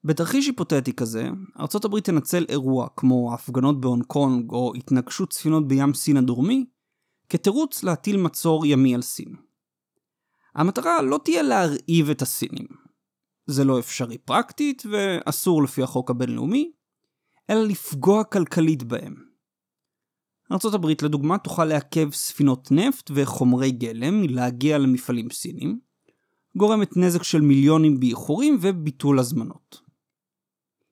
בתרחיש 0.04 0.48
היפותטי 0.48 0.94
כזה, 0.94 1.30
ארצות 1.60 1.86
הברית 1.86 2.06
תנצל 2.06 2.46
אירוע 2.50 2.88
כמו 2.96 3.32
ההפגנות 3.32 3.82
בהונג 3.82 4.04
קונג 4.04 4.52
או 4.52 4.74
התנגשות 4.76 5.34
ספינות 5.34 5.68
בים 5.68 5.94
סין 5.94 6.18
הדרומי 6.18 6.66
כתירוץ 7.30 7.84
להטיל 7.84 8.18
מצור 8.18 8.66
ימי 8.66 8.96
על 8.96 9.02
סין. 9.02 9.36
המטרה 10.56 11.02
לא 11.02 11.20
תהיה 11.24 11.42
להרעיב 11.42 12.10
את 12.12 12.22
הסינים. 12.22 12.68
זה 13.48 13.64
לא 13.64 13.80
אפשרי 13.80 14.18
פרקטית 14.18 14.84
ואסור 14.92 15.64
לפי 15.64 15.84
החוק 15.84 16.12
הבינלאומי, 16.12 16.72
אלא 17.50 17.64
לפגוע 17.64 18.24
כלכלית 18.24 18.84
בהם. 18.84 19.16
ארה"ב 20.52 20.86
לדוגמה 21.04 21.38
תוכל 21.38 21.66
לעכב 21.66 22.12
ספינות 22.12 22.72
נפט 22.72 23.12
וחומרי 23.14 23.72
גלם 23.72 24.22
מלהגיע 24.22 24.78
למפעלים 24.78 25.30
סינים, 25.30 25.80
גורמת 26.58 26.98
נזק 26.98 27.24
של 27.24 27.42
מיליונים 27.42 28.00
באיחורים 28.00 28.58
וביטול 28.62 29.20
הזמנות. 29.20 29.82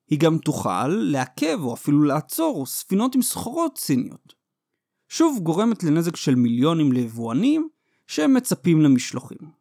היא 0.09 0.19
גם 0.19 0.37
תוכל 0.37 0.87
לעכב 0.87 1.59
או 1.61 1.73
אפילו 1.73 2.03
לעצור 2.03 2.65
ספינות 2.65 3.15
עם 3.15 3.21
סחורות 3.21 3.77
סיניות. 3.77 4.33
שוב 5.09 5.39
גורמת 5.43 5.83
לנזק 5.83 6.15
של 6.15 6.35
מיליונים 6.35 6.91
ליבואנים 6.91 7.69
שהם 8.07 8.33
מצפים 8.33 8.81
למשלוחים. 8.81 9.59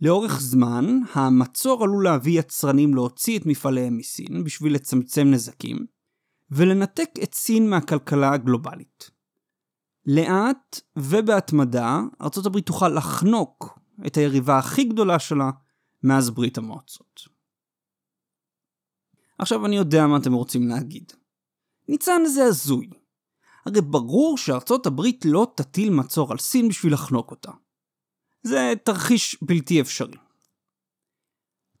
לאורך 0.00 0.40
זמן, 0.40 0.98
המצור 1.12 1.84
עלול 1.84 2.04
להביא 2.04 2.40
יצרנים 2.40 2.94
להוציא 2.94 3.38
את 3.38 3.46
מפעליהם 3.46 3.96
מסין 3.96 4.44
בשביל 4.44 4.74
לצמצם 4.74 5.30
נזקים, 5.30 5.86
ולנתק 6.50 7.10
את 7.22 7.34
סין 7.34 7.70
מהכלכלה 7.70 8.32
הגלובלית. 8.32 9.10
לאט 10.06 10.80
ובהתמדה 10.96 12.00
ארצות 12.22 12.46
הברית 12.46 12.66
תוכל 12.66 12.88
לחנוק 12.88 13.79
את 14.06 14.16
היריבה 14.16 14.58
הכי 14.58 14.84
גדולה 14.84 15.18
שלה 15.18 15.50
מאז 16.02 16.30
ברית 16.30 16.58
המועצות. 16.58 17.20
עכשיו 19.38 19.66
אני 19.66 19.76
יודע 19.76 20.06
מה 20.06 20.16
אתם 20.16 20.32
רוצים 20.32 20.68
להגיד. 20.68 21.12
ניצן 21.88 22.22
זה 22.24 22.44
הזוי. 22.44 22.90
הרי 23.66 23.80
ברור 23.80 24.38
שארצות 24.38 24.86
הברית 24.86 25.24
לא 25.24 25.52
תטיל 25.56 25.90
מצור 25.90 26.32
על 26.32 26.38
סין 26.38 26.68
בשביל 26.68 26.92
לחנוק 26.92 27.30
אותה. 27.30 27.50
זה 28.42 28.72
תרחיש 28.84 29.36
בלתי 29.42 29.80
אפשרי. 29.80 30.16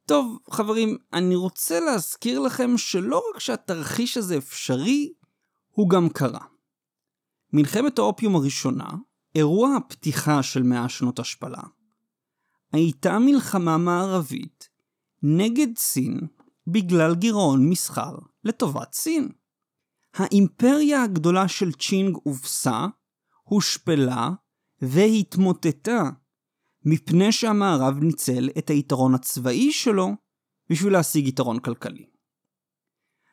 טוב, 0.06 0.38
חברים, 0.50 0.98
אני 1.12 1.36
רוצה 1.36 1.80
להזכיר 1.80 2.40
לכם 2.40 2.78
שלא 2.78 3.22
רק 3.30 3.40
שהתרחיש 3.40 4.16
הזה 4.16 4.38
אפשרי, 4.38 5.12
הוא 5.70 5.90
גם 5.90 6.08
קרה. 6.08 6.44
מלחמת 7.52 7.98
האופיום 7.98 8.36
הראשונה, 8.36 8.88
אירוע 9.34 9.76
הפתיחה 9.76 10.42
של 10.42 10.62
מאה 10.62 10.88
שנות 10.88 11.18
השפלה, 11.18 11.62
הייתה 12.72 13.18
מלחמה 13.18 13.78
מערבית 13.78 14.68
נגד 15.22 15.78
סין 15.78 16.20
בגלל 16.66 17.14
גירעון 17.14 17.68
מסחר 17.68 18.16
לטובת 18.44 18.92
סין. 18.92 19.28
האימפריה 20.14 21.02
הגדולה 21.02 21.48
של 21.48 21.72
צ'ינג 21.72 22.16
הובסה, 22.22 22.86
הושפלה 23.42 24.30
והתמוטטה 24.82 26.10
מפני 26.84 27.32
שהמערב 27.32 27.98
ניצל 27.98 28.48
את 28.58 28.70
היתרון 28.70 29.14
הצבאי 29.14 29.72
שלו 29.72 30.08
בשביל 30.70 30.92
להשיג 30.92 31.26
יתרון 31.26 31.58
כלכלי. 31.58 32.06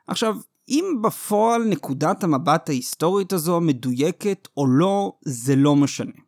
עכשיו, 0.08 0.38
אם 0.69 0.86
בפועל 1.04 1.63
נקודת 1.63 2.23
המבט 2.23 2.69
ההיסטורית 2.69 3.34
הזו 3.34 3.62
מדויקת 3.62 4.47
או 4.58 4.67
לא, 4.67 5.17
זה 5.26 5.56
לא 5.56 5.76
משנה. 5.76 6.26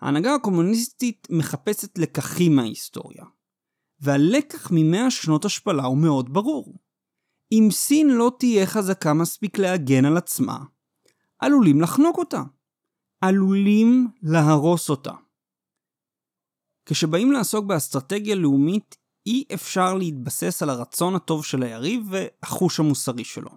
ההנהגה 0.00 0.34
הקומוניסטית 0.34 1.28
מחפשת 1.30 1.98
לקחים 1.98 2.56
מההיסטוריה, 2.56 3.24
והלקח 4.00 4.68
ממאה 4.70 5.10
שנות 5.10 5.44
השפלה 5.44 5.84
הוא 5.84 5.98
מאוד 5.98 6.32
ברור. 6.32 6.74
אם 7.52 7.68
סין 7.70 8.08
לא 8.08 8.32
תהיה 8.38 8.66
חזקה 8.66 9.12
מספיק 9.12 9.58
להגן 9.58 10.04
על 10.04 10.16
עצמה, 10.16 10.58
עלולים 11.38 11.80
לחנוק 11.80 12.18
אותה. 12.18 12.42
עלולים 13.20 14.08
להרוס 14.22 14.90
אותה. 14.90 15.12
כשבאים 16.86 17.32
לעסוק 17.32 17.64
באסטרטגיה 17.64 18.34
לאומית, 18.34 18.96
אי 19.26 19.44
אפשר 19.54 19.94
להתבסס 19.94 20.62
על 20.62 20.70
הרצון 20.70 21.14
הטוב 21.14 21.44
של 21.44 21.62
היריב 21.62 22.02
והחוש 22.10 22.80
המוסרי 22.80 23.24
שלו. 23.24 23.50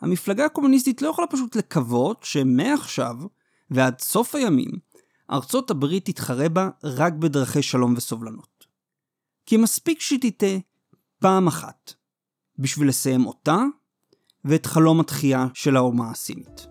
המפלגה 0.00 0.44
הקומוניסטית 0.44 1.02
לא 1.02 1.08
יכולה 1.08 1.26
פשוט 1.26 1.56
לקוות 1.56 2.22
שמעכשיו 2.22 3.16
ועד 3.70 4.00
סוף 4.00 4.34
הימים, 4.34 4.70
ארצות 5.30 5.70
הברית 5.70 6.04
תתחרה 6.04 6.48
בה 6.48 6.68
רק 6.84 7.12
בדרכי 7.12 7.62
שלום 7.62 7.94
וסובלנות. 7.96 8.66
כי 9.46 9.56
מספיק 9.56 10.00
שהיא 10.00 10.20
תטעה 10.22 10.58
פעם 11.18 11.46
אחת, 11.46 11.92
בשביל 12.58 12.88
לסיים 12.88 13.26
אותה 13.26 13.58
ואת 14.44 14.66
חלום 14.66 15.00
התחייה 15.00 15.46
של 15.54 15.76
האומה 15.76 16.10
הסינית. 16.10 16.66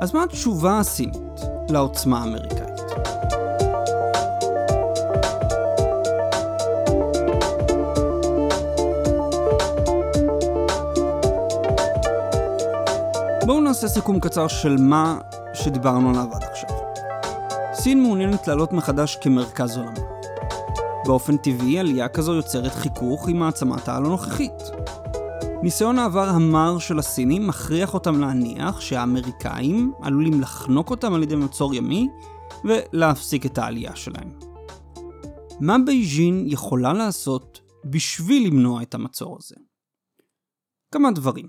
אז 0.00 0.14
מה 0.14 0.22
התשובה 0.22 0.78
הסינית 0.78 1.40
לעוצמה 1.70 2.20
האמריקאית? 2.20 2.74
בואו 13.46 13.60
נעשה 13.60 13.88
סיכום 13.88 14.20
קצר 14.20 14.48
של 14.48 14.76
מה 14.76 15.18
שדיברנו 15.54 16.10
עליו 16.10 16.34
עד. 16.34 16.43
סין 17.84 18.02
מעוניינת 18.02 18.48
לעלות 18.48 18.72
מחדש 18.72 19.16
כמרכז 19.16 19.76
עולמי. 19.76 19.98
באופן 21.06 21.36
טבעי, 21.36 21.78
עלייה 21.78 22.08
כזו 22.08 22.34
יוצרת 22.34 22.72
חיכוך 22.72 23.28
עם 23.28 23.36
מעצמת 23.36 23.88
העל 23.88 24.04
הנוכחית. 24.04 24.52
ניסיון 25.62 25.98
העבר 25.98 26.28
המר 26.28 26.78
של 26.78 26.98
הסינים 26.98 27.46
מכריח 27.46 27.94
אותם 27.94 28.20
להניח 28.20 28.80
שהאמריקאים 28.80 29.92
עלולים 30.02 30.40
לחנוק 30.40 30.90
אותם 30.90 31.14
על 31.14 31.22
ידי 31.22 31.36
מצור 31.36 31.74
ימי 31.74 32.08
ולהפסיק 32.64 33.46
את 33.46 33.58
העלייה 33.58 33.96
שלהם. 33.96 34.38
מה 35.60 35.76
בייג'ין 35.86 36.44
יכולה 36.46 36.92
לעשות 36.92 37.60
בשביל 37.84 38.46
למנוע 38.46 38.82
את 38.82 38.94
המצור 38.94 39.36
הזה? 39.40 39.56
כמה 40.94 41.10
דברים. 41.10 41.48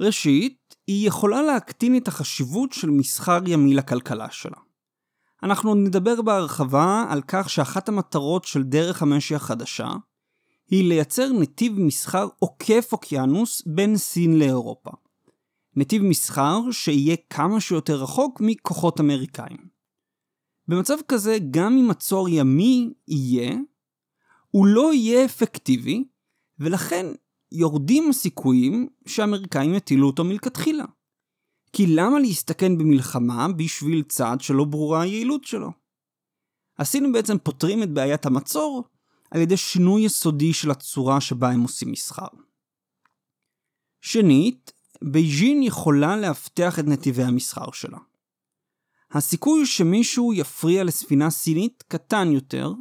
ראשית, 0.00 0.76
היא 0.86 1.08
יכולה 1.08 1.42
להקטין 1.42 1.96
את 1.96 2.08
החשיבות 2.08 2.72
של 2.72 2.90
מסחר 2.90 3.38
ימי 3.46 3.74
לכלכלה 3.74 4.30
שלה. 4.30 4.67
אנחנו 5.42 5.74
נדבר 5.74 6.22
בהרחבה 6.22 7.04
על 7.08 7.22
כך 7.28 7.50
שאחת 7.50 7.88
המטרות 7.88 8.44
של 8.44 8.62
דרך 8.62 9.02
המשי 9.02 9.34
החדשה 9.34 9.88
היא 10.70 10.88
לייצר 10.88 11.32
נתיב 11.32 11.80
מסחר 11.80 12.28
עוקף 12.38 12.88
אוקיינוס 12.92 13.62
בין 13.66 13.96
סין 13.96 14.38
לאירופה. 14.38 14.90
נתיב 15.76 16.02
מסחר 16.02 16.60
שיהיה 16.70 17.16
כמה 17.30 17.60
שיותר 17.60 18.02
רחוק 18.02 18.40
מכוחות 18.40 19.00
אמריקאים. 19.00 19.68
במצב 20.68 20.96
כזה, 21.08 21.38
גם 21.50 21.78
אם 21.78 21.88
מצור 21.88 22.28
ימי 22.28 22.92
יהיה, 23.08 23.56
הוא 24.50 24.66
לא 24.66 24.94
יהיה 24.94 25.24
אפקטיבי, 25.24 26.04
ולכן 26.58 27.06
יורדים 27.52 28.10
הסיכויים 28.10 28.88
שהאמריקאים 29.06 29.74
יטילו 29.74 30.06
אותו 30.06 30.24
מלכתחילה. 30.24 30.84
כי 31.72 31.86
למה 31.86 32.18
להסתכן 32.18 32.78
במלחמה 32.78 33.48
בשביל 33.56 34.02
צעד 34.02 34.40
שלא 34.40 34.64
ברורה 34.64 35.02
היעילות 35.02 35.44
שלו? 35.44 35.70
הסינים 36.78 37.12
בעצם 37.12 37.38
פותרים 37.38 37.82
את 37.82 37.90
בעיית 37.90 38.26
המצור 38.26 38.84
על 39.30 39.40
ידי 39.40 39.56
שינוי 39.56 40.02
יסודי 40.02 40.52
של 40.52 40.70
הצורה 40.70 41.20
שבה 41.20 41.50
הם 41.50 41.60
עושים 41.60 41.92
מסחר. 41.92 42.26
שנית, 44.00 44.72
בייג'ין 45.02 45.62
יכולה 45.62 46.16
לאבטח 46.16 46.78
את 46.78 46.84
נתיבי 46.84 47.22
המסחר 47.22 47.70
שלה. 47.72 47.98
הסיכוי 49.10 49.66
שמישהו 49.66 50.32
יפריע 50.32 50.84
לספינה 50.84 51.30
סינית 51.30 51.84
קטן 51.88 52.32
יותר, 52.32 52.72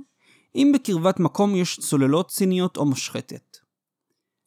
אם 0.55 0.71
בקרבת 0.73 1.19
מקום 1.19 1.55
יש 1.55 1.79
צוללות 1.79 2.31
סיניות 2.31 2.77
או 2.77 2.85
משחטת. 2.85 3.57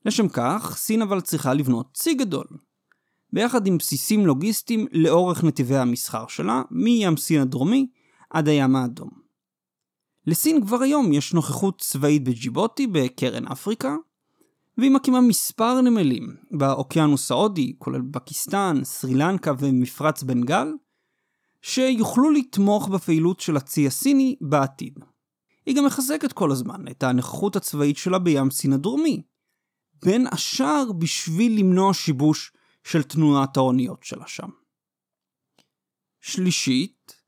לשם 0.04 0.28
כך, 0.28 0.76
סין 0.76 1.02
אבל 1.02 1.20
צריכה 1.20 1.54
לבנות 1.54 1.86
צי 1.94 2.14
גדול, 2.14 2.46
ביחד 3.32 3.66
עם 3.66 3.78
בסיסים 3.78 4.26
לוגיסטיים 4.26 4.86
לאורך 4.92 5.44
נתיבי 5.44 5.76
המסחר 5.76 6.26
שלה, 6.26 6.62
מים 6.70 7.16
סין 7.16 7.40
הדרומי 7.40 7.86
עד 8.30 8.48
הים 8.48 8.76
האדום. 8.76 9.10
לסין 10.26 10.66
כבר 10.66 10.82
היום 10.82 11.12
יש 11.12 11.34
נוכחות 11.34 11.80
צבאית 11.80 12.24
בג'יבוטי 12.24 12.86
בקרן 12.86 13.46
אפריקה, 13.46 13.96
והיא 14.78 14.90
מקימה 14.90 15.20
מספר 15.20 15.80
נמלים 15.80 16.36
באוקיינוס 16.50 17.30
ההודי, 17.30 17.74
כולל 17.78 18.00
פקיסטן, 18.12 18.80
סרי 18.84 19.14
לנקה 19.14 19.52
ומפרץ 19.58 20.22
בנגל, 20.22 20.68
שיוכלו 21.62 22.30
לתמוך 22.30 22.88
בפעילות 22.88 23.40
של 23.40 23.56
הצי 23.56 23.86
הסיני 23.86 24.36
בעתיד. 24.40 24.98
היא 25.66 25.76
גם 25.76 25.84
מחזקת 25.84 26.32
כל 26.32 26.52
הזמן 26.52 26.88
את 26.90 27.02
הנוכחות 27.02 27.56
הצבאית 27.56 27.96
שלה 27.96 28.18
בים 28.18 28.50
סין 28.50 28.72
הדרומי, 28.72 29.22
בין 30.04 30.26
השאר 30.32 30.92
בשביל 30.98 31.58
למנוע 31.58 31.94
שיבוש 31.94 32.52
של 32.84 33.02
תנועת 33.02 33.56
האוניות 33.56 34.02
שלה 34.02 34.26
שם. 34.26 34.48
שלישית, 36.20 37.20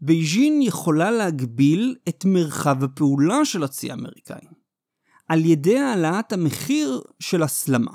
בייג'ין 0.00 0.62
יכולה 0.62 1.10
להגביל 1.10 1.96
את 2.08 2.24
מרחב 2.24 2.84
הפעולה 2.84 3.44
של 3.44 3.64
הצי 3.64 3.90
האמריקאי, 3.90 4.46
על 5.28 5.44
ידי 5.44 5.78
העלאת 5.78 6.32
המחיר 6.32 7.02
של 7.20 7.42
הסלמה. 7.42 7.92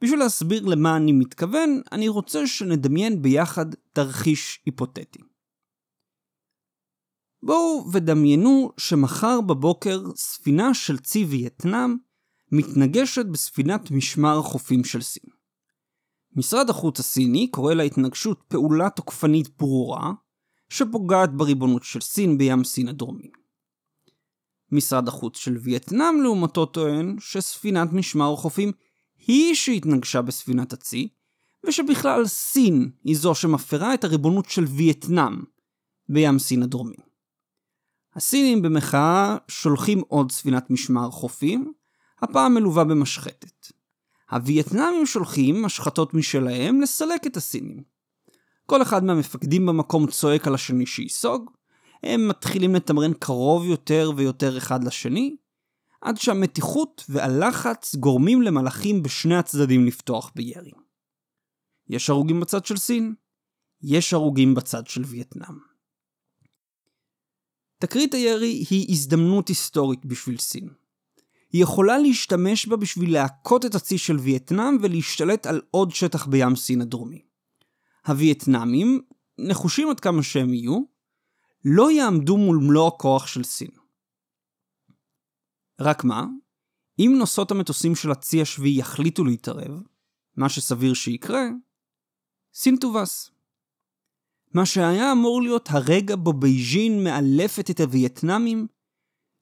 בשביל 0.00 0.18
להסביר 0.18 0.66
למה 0.66 0.96
אני 0.96 1.12
מתכוון, 1.12 1.80
אני 1.92 2.08
רוצה 2.08 2.46
שנדמיין 2.46 3.22
ביחד 3.22 3.66
תרחיש 3.92 4.60
היפותטי. 4.66 5.18
בואו 7.42 7.92
ודמיינו 7.92 8.72
שמחר 8.78 9.40
בבוקר 9.40 10.02
ספינה 10.16 10.74
של 10.74 10.98
צי 10.98 11.24
וייטנאם 11.24 11.96
מתנגשת 12.52 13.26
בספינת 13.26 13.90
משמר 13.90 14.38
החופים 14.38 14.84
של 14.84 15.02
סין. 15.02 15.35
משרד 16.36 16.70
החוץ 16.70 17.00
הסיני 17.00 17.48
קורא 17.50 17.74
להתנגשות 17.74 18.40
פעולה 18.48 18.90
תוקפנית 18.90 19.48
ברורה, 19.58 20.12
שפוגעת 20.68 21.34
בריבונות 21.34 21.82
של 21.82 22.00
סין 22.00 22.38
בים 22.38 22.64
סין 22.64 22.88
הדרומי. 22.88 23.30
משרד 24.72 25.08
החוץ 25.08 25.38
של 25.38 25.56
וייטנאם 25.62 26.22
לעומתו 26.22 26.66
טוען 26.66 27.16
שספינת 27.20 27.92
משמר 27.92 28.32
החופים 28.32 28.72
היא 29.26 29.54
שהתנגשה 29.54 30.22
בספינת 30.22 30.72
הצי, 30.72 31.08
ושבכלל 31.66 32.26
סין 32.26 32.90
היא 33.04 33.16
זו 33.16 33.34
שמפרה 33.34 33.94
את 33.94 34.04
הריבונות 34.04 34.50
של 34.50 34.64
וייטנאם 34.64 35.42
בים 36.08 36.38
סין 36.38 36.62
הדרומי. 36.62 36.96
הסינים 38.14 38.62
במחאה 38.62 39.36
שולחים 39.48 40.02
עוד 40.08 40.32
ספינת 40.32 40.70
משמר 40.70 41.10
חופים, 41.10 41.72
הפעם 42.22 42.54
מלווה 42.54 42.84
במשחטת. 42.84 43.75
הווייטנאמים 44.30 45.06
שולחים 45.06 45.62
משחטות 45.62 46.14
משלהם 46.14 46.80
לסלק 46.80 47.26
את 47.26 47.36
הסינים. 47.36 47.82
כל 48.66 48.82
אחד 48.82 49.04
מהמפקדים 49.04 49.66
במקום 49.66 50.06
צועק 50.06 50.46
על 50.46 50.54
השני 50.54 50.86
שייסוג, 50.86 51.50
הם 52.02 52.28
מתחילים 52.28 52.74
לתמרן 52.74 53.12
קרוב 53.12 53.64
יותר 53.64 54.10
ויותר 54.16 54.58
אחד 54.58 54.84
לשני, 54.84 55.36
עד 56.00 56.16
שהמתיחות 56.16 57.04
והלחץ 57.08 57.94
גורמים 57.94 58.42
למלאכים 58.42 59.02
בשני 59.02 59.36
הצדדים 59.36 59.86
לפתוח 59.86 60.32
בירי. 60.34 60.70
יש 61.88 62.10
הרוגים 62.10 62.40
בצד 62.40 62.66
של 62.66 62.76
סין, 62.76 63.14
יש 63.82 64.12
הרוגים 64.12 64.54
בצד 64.54 64.86
של 64.86 65.02
וייטנאם. 65.04 65.58
תקרית 67.78 68.14
הירי 68.14 68.64
היא 68.70 68.86
הזדמנות 68.90 69.48
היסטורית 69.48 70.06
בשביל 70.06 70.38
סין. 70.38 70.68
היא 71.52 71.62
יכולה 71.62 71.98
להשתמש 71.98 72.66
בה 72.66 72.76
בשביל 72.76 73.12
להכות 73.12 73.64
את 73.64 73.74
הצי 73.74 73.98
של 73.98 74.16
וייטנאם 74.16 74.76
ולהשתלט 74.82 75.46
על 75.46 75.60
עוד 75.70 75.94
שטח 75.94 76.26
בים 76.26 76.56
סין 76.56 76.80
הדרומי. 76.80 77.26
הווייטנאמים, 78.06 79.00
נחושים 79.38 79.90
עד 79.90 80.00
כמה 80.00 80.22
שהם 80.22 80.54
יהיו, 80.54 80.80
לא 81.64 81.90
יעמדו 81.90 82.36
מול 82.36 82.56
מלוא 82.56 82.88
הכוח 82.88 83.26
של 83.26 83.44
סין. 83.44 83.70
רק 85.80 86.04
מה, 86.04 86.26
אם 86.98 87.14
נוסעות 87.18 87.50
המטוסים 87.50 87.94
של 87.94 88.10
הצי 88.10 88.42
השביעי 88.42 88.78
יחליטו 88.78 89.24
להתערב, 89.24 89.82
מה 90.36 90.48
שסביר 90.48 90.94
שיקרה, 90.94 91.42
סין 92.54 92.76
תובס. 92.76 93.30
מה 94.54 94.66
שהיה 94.66 95.12
אמור 95.12 95.42
להיות 95.42 95.68
הרגע 95.70 96.16
בו 96.16 96.32
בייג'ין 96.32 97.04
מאלפת 97.04 97.70
את 97.70 97.80
הווייטנאמים, 97.80 98.66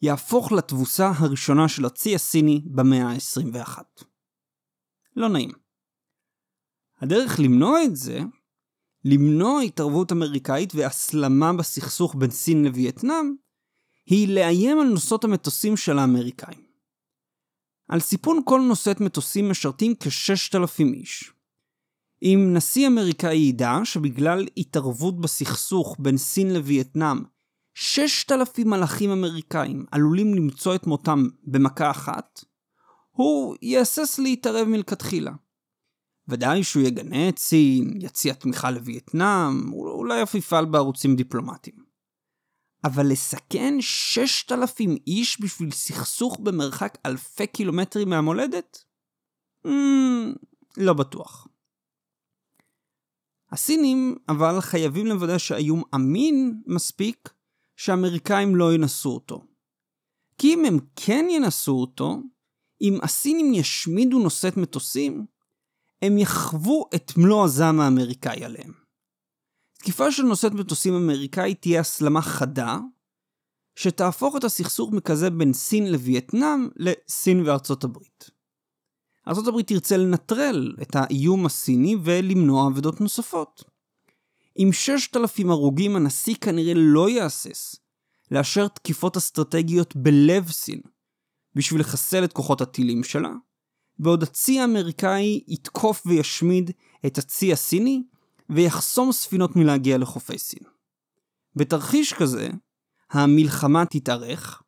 יהפוך 0.02 0.52
לתבוסה 0.52 1.12
הראשונה 1.16 1.68
של 1.68 1.84
הצי 1.84 2.14
הסיני 2.14 2.62
במאה 2.66 3.06
ה-21. 3.06 3.82
לא 5.16 5.28
נעים. 5.28 5.50
הדרך 7.00 7.40
למנוע 7.40 7.84
את 7.84 7.96
זה, 7.96 8.20
למנוע 9.04 9.60
התערבות 9.60 10.12
אמריקאית 10.12 10.74
והסלמה 10.74 11.52
בסכסוך 11.52 12.14
בין 12.18 12.30
סין 12.30 12.64
לווייטנאם, 12.64 13.34
היא 14.06 14.34
לאיים 14.34 14.80
על 14.80 14.86
נושאות 14.86 15.24
המטוסים 15.24 15.76
של 15.76 15.98
האמריקאים. 15.98 16.64
על 17.88 18.00
סיפון 18.00 18.40
כל 18.44 18.60
נושאת 18.68 19.00
מטוסים 19.00 19.50
משרתים 19.50 19.94
כ-6,000 20.00 20.94
איש. 20.94 21.32
אם 22.22 22.50
נשיא 22.54 22.88
אמריקאי 22.88 23.36
ידע 23.36 23.72
שבגלל 23.84 24.46
התערבות 24.56 25.20
בסכסוך 25.20 25.96
בין 25.98 26.16
סין 26.16 26.54
לווייטנאם, 26.54 27.18
6,000 27.74 28.66
מלאכים 28.66 29.10
אמריקאים 29.10 29.84
עלולים 29.90 30.34
למצוא 30.34 30.74
את 30.74 30.86
מותם 30.86 31.28
במכה 31.42 31.90
אחת, 31.90 32.44
הוא 33.10 33.56
יהסס 33.62 34.18
להתערב 34.18 34.68
מלכתחילה. 34.68 35.32
ודאי 36.28 36.62
שהוא 36.64 36.82
יגנה 36.82 37.28
את 37.28 37.38
סין, 37.38 37.90
יציע 38.00 38.34
תמיכה 38.34 38.70
לווייטנאם, 38.70 39.72
אולי 39.72 40.22
אף 40.22 40.34
יפעל 40.34 40.64
בערוצים 40.64 41.16
דיפלומטיים. 41.16 41.84
אבל 42.84 43.06
לסכן 43.12 43.74
6,000 43.80 44.96
איש 45.06 45.40
בשביל 45.40 45.70
סכסוך 45.70 46.38
במרחק 46.40 46.98
אלפי 47.06 47.46
קילומטרים 47.46 48.10
מהמולדת? 48.10 48.84
Mm, 49.66 49.70
לא 50.76 50.92
בטוח. 50.92 51.48
הסינים 53.52 54.16
אבל 54.28 54.60
חייבים 54.60 55.06
לוודא 55.06 55.38
שהאיום 55.38 55.82
אמין 55.94 56.62
מספיק 56.66 57.28
שהאמריקאים 57.76 58.56
לא 58.56 58.74
ינסו 58.74 59.10
אותו. 59.10 59.44
כי 60.38 60.54
אם 60.54 60.64
הם 60.64 60.78
כן 60.96 61.26
ינסו 61.30 61.72
אותו, 61.72 62.16
אם 62.82 62.98
הסינים 63.02 63.54
ישמידו 63.54 64.18
נושאת 64.18 64.56
מטוסים, 64.56 65.26
הם 66.02 66.18
יחוו 66.18 66.88
את 66.94 67.12
מלוא 67.16 67.44
הזעם 67.44 67.80
האמריקאי 67.80 68.44
עליהם. 68.44 68.72
תקיפה 69.78 70.12
של 70.12 70.22
נושאת 70.22 70.52
מטוסים 70.52 70.94
אמריקאי 70.94 71.54
תהיה 71.54 71.80
הסלמה 71.80 72.22
חדה, 72.22 72.78
שתהפוך 73.76 74.36
את 74.36 74.44
הסכסוך 74.44 74.92
מכזה 74.92 75.30
בין 75.30 75.52
סין 75.52 75.92
לווייטנאם 75.92 76.68
לסין 76.76 77.46
וארצות 77.46 77.84
הברית. 77.84 78.30
ארצות 79.28 79.46
הברית 79.46 79.68
תרצה 79.68 79.96
לנטרל 79.96 80.76
את 80.82 80.96
האיום 80.96 81.46
הסיני 81.46 81.96
ולמנוע 82.04 82.68
אבדות 82.68 83.00
נוספות. 83.00 83.73
עם 84.54 84.72
6,000 84.72 85.50
הרוגים 85.50 85.96
הנשיא 85.96 86.34
כנראה 86.40 86.72
לא 86.76 87.10
יהסס 87.10 87.76
לאשר 88.30 88.68
תקיפות 88.68 89.16
אסטרטגיות 89.16 89.96
בלב 89.96 90.50
סין 90.50 90.80
בשביל 91.54 91.80
לחסל 91.80 92.24
את 92.24 92.32
כוחות 92.32 92.60
הטילים 92.60 93.04
שלה, 93.04 93.32
בעוד 93.98 94.22
הצי 94.22 94.60
האמריקאי 94.60 95.40
יתקוף 95.48 96.02
וישמיד 96.06 96.70
את 97.06 97.18
הצי 97.18 97.52
הסיני 97.52 98.02
ויחסום 98.50 99.12
ספינות 99.12 99.56
מלהגיע 99.56 99.98
לחופי 99.98 100.38
סין. 100.38 100.62
בתרחיש 101.56 102.12
כזה, 102.12 102.48
המלחמה 103.10 103.86
תתארך, 103.86 104.62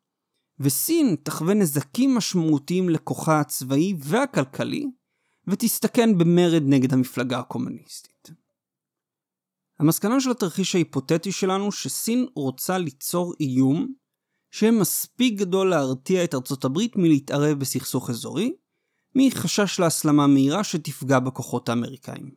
וסין 0.59 1.15
תחווה 1.23 1.53
נזקים 1.53 2.15
משמעותיים 2.15 2.89
לכוחה 2.89 3.39
הצבאי 3.39 3.93
והכלכלי, 3.99 4.85
ותסתכן 5.47 6.17
במרד 6.17 6.63
נגד 6.65 6.93
המפלגה 6.93 7.39
הקומוניסטית. 7.39 8.16
המסקנה 9.79 10.19
של 10.19 10.31
התרחיש 10.31 10.75
ההיפותטי 10.75 11.31
שלנו 11.31 11.71
שסין 11.71 12.27
רוצה 12.35 12.77
ליצור 12.77 13.33
איום 13.39 13.93
שיהיה 14.51 14.71
מספיק 14.71 15.39
גדול 15.39 15.69
להרתיע 15.69 16.23
את 16.23 16.33
ארצות 16.33 16.65
הברית 16.65 16.95
מלהתערב 16.95 17.59
בסכסוך 17.59 18.09
אזורי, 18.09 18.55
מחשש 19.15 19.79
להסלמה 19.79 20.27
מהירה 20.27 20.63
שתפגע 20.63 21.19
בכוחות 21.19 21.69
האמריקאים. 21.69 22.31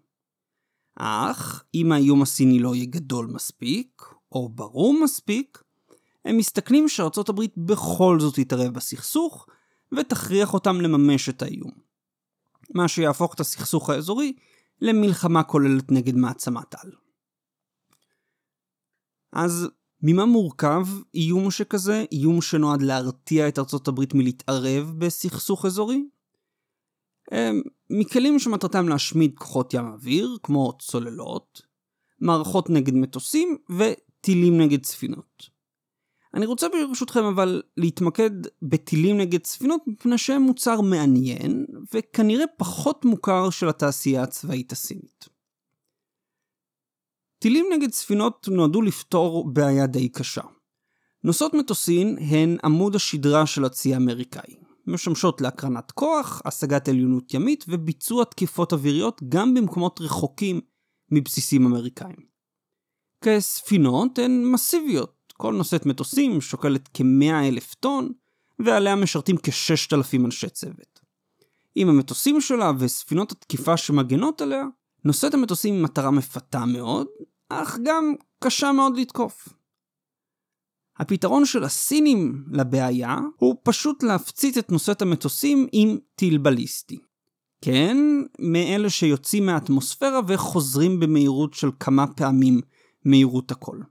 אך 0.97 1.65
אם 1.75 1.93
האיום 1.93 2.23
הסיני 2.23 2.59
לא 2.59 2.75
יהיה 2.75 2.87
גדול 2.87 3.27
מספיק, 3.27 4.03
או 4.33 4.49
ברור 4.49 4.95
מספיק, 5.05 5.63
הם 6.25 6.37
מסתכנים 6.37 6.89
שארצות 6.89 7.29
הברית 7.29 7.53
בכל 7.57 8.21
זאת 8.21 8.35
תתערב 8.35 8.75
בסכסוך, 8.75 9.47
ותכריח 9.93 10.55
אותם 10.55 10.81
לממש 10.81 11.29
את 11.29 11.43
האיום. 11.43 11.71
מה 12.75 12.89
שיהפוך 12.89 13.35
את 13.35 13.41
הסכסוך 13.41 13.91
האזורי 13.91 14.33
למלחמה 14.81 15.43
כוללת 15.43 15.93
נגד 15.93 16.17
מעצמת 16.17 16.75
על. 16.75 16.91
אז 19.33 19.69
ממה 20.03 20.25
מורכב 20.25 20.87
איום 21.15 21.51
שכזה? 21.51 22.05
איום 22.13 22.43
שנועד 22.43 22.83
להרתיע 22.83 23.49
את 23.49 23.59
ארצות 23.59 23.89
הברית 23.89 24.15
מלהתערב 24.15 24.95
בסכסוך 24.99 25.65
אזורי? 25.65 26.05
מכלים 27.91 28.39
שמטרתם 28.39 28.89
להשמיד 28.89 29.33
כוחות 29.39 29.75
ים 29.75 29.87
אוויר, 29.87 30.37
כמו 30.43 30.73
צוללות, 30.79 31.63
מערכות 32.21 32.71
נגד 32.71 32.95
מטוסים 32.95 33.57
וטילים 33.71 34.61
נגד 34.61 34.85
ספינות. 34.85 35.61
אני 36.35 36.47
רוצה 36.47 36.67
ברשותכם 36.69 37.25
אבל 37.25 37.63
להתמקד 37.77 38.31
בטילים 38.63 39.19
נגד 39.19 39.45
ספינות 39.45 39.81
מפני 39.87 40.19
שהם 40.19 40.43
מוצר 40.43 40.81
מעניין 40.81 41.67
וכנראה 41.95 42.45
פחות 42.59 43.05
מוכר 43.05 43.51
של 43.51 43.69
התעשייה 43.69 44.23
הצבאית 44.23 44.73
הסינית. 44.73 45.29
טילים 47.41 47.67
נגד 47.73 47.93
ספינות 47.93 48.49
נועדו 48.51 48.83
לפתור 48.83 49.53
בעיה 49.53 49.87
די 49.87 50.09
קשה. 50.09 50.43
נוסעות 51.25 51.55
מטוסין 51.55 52.19
הן 52.31 52.57
עמוד 52.65 52.95
השדרה 52.95 53.47
של 53.47 53.65
הצי 53.65 53.95
האמריקאי. 53.95 54.55
משמשות 54.87 55.41
להקרנת 55.41 55.91
כוח, 55.91 56.43
השגת 56.45 56.89
עליונות 56.89 57.35
ימית 57.35 57.65
וביצוע 57.69 58.25
תקיפות 58.25 58.73
אוויריות 58.73 59.21
גם 59.29 59.55
במקומות 59.55 60.01
רחוקים 60.01 60.61
מבסיסים 61.11 61.67
אמריקאים. 61.67 62.17
כספינות 63.25 64.19
הן 64.19 64.45
מסיביות, 64.45 65.33
כל 65.33 65.55
נושאת 65.55 65.87
מטוסים 65.87 66.41
שוקלת 66.41 66.89
כ-100 66.95 67.49
אלף 67.49 67.75
טון, 67.75 68.13
ועליה 68.59 68.97
משרתים 68.97 69.37
כ-6,000 69.37 70.25
אנשי 70.25 70.49
צוות. 70.49 71.01
עם 71.75 71.89
המטוסים 71.89 72.41
שלה 72.41 72.73
וספינות 72.79 73.33
התקיפה 73.33 73.77
שמגנות 73.77 74.41
עליה, 74.41 74.65
נושאת 75.05 75.35
המטוסים 75.35 75.75
היא 75.75 75.83
מטרה 75.83 76.11
מפתה 76.11 76.65
מאוד, 76.65 77.07
אך 77.49 77.79
גם 77.85 78.15
קשה 78.39 78.73
מאוד 78.73 78.97
לתקוף. 78.97 79.49
הפתרון 80.99 81.47
של 81.47 81.65
הסינים 81.65 82.45
לבעיה 82.53 83.19
הוא 83.37 83.57
פשוט 83.63 84.03
להפציץ 84.03 84.57
את 84.57 84.73
נושאת 84.73 85.03
המטוסים 85.03 85.67
עם 85.73 85.99
טיל 86.15 86.39
בליסטי. 86.39 86.99
כן, 87.65 87.97
מאלה 88.39 88.91
שיוצאים 88.91 89.47
מהאטמוספירה 89.47 90.21
וחוזרים 90.29 91.01
במהירות 91.01 91.55
של 91.55 91.69
כמה 91.81 92.07
פעמים 92.07 92.61
מהירות 93.05 93.51
הקול. 93.51 93.83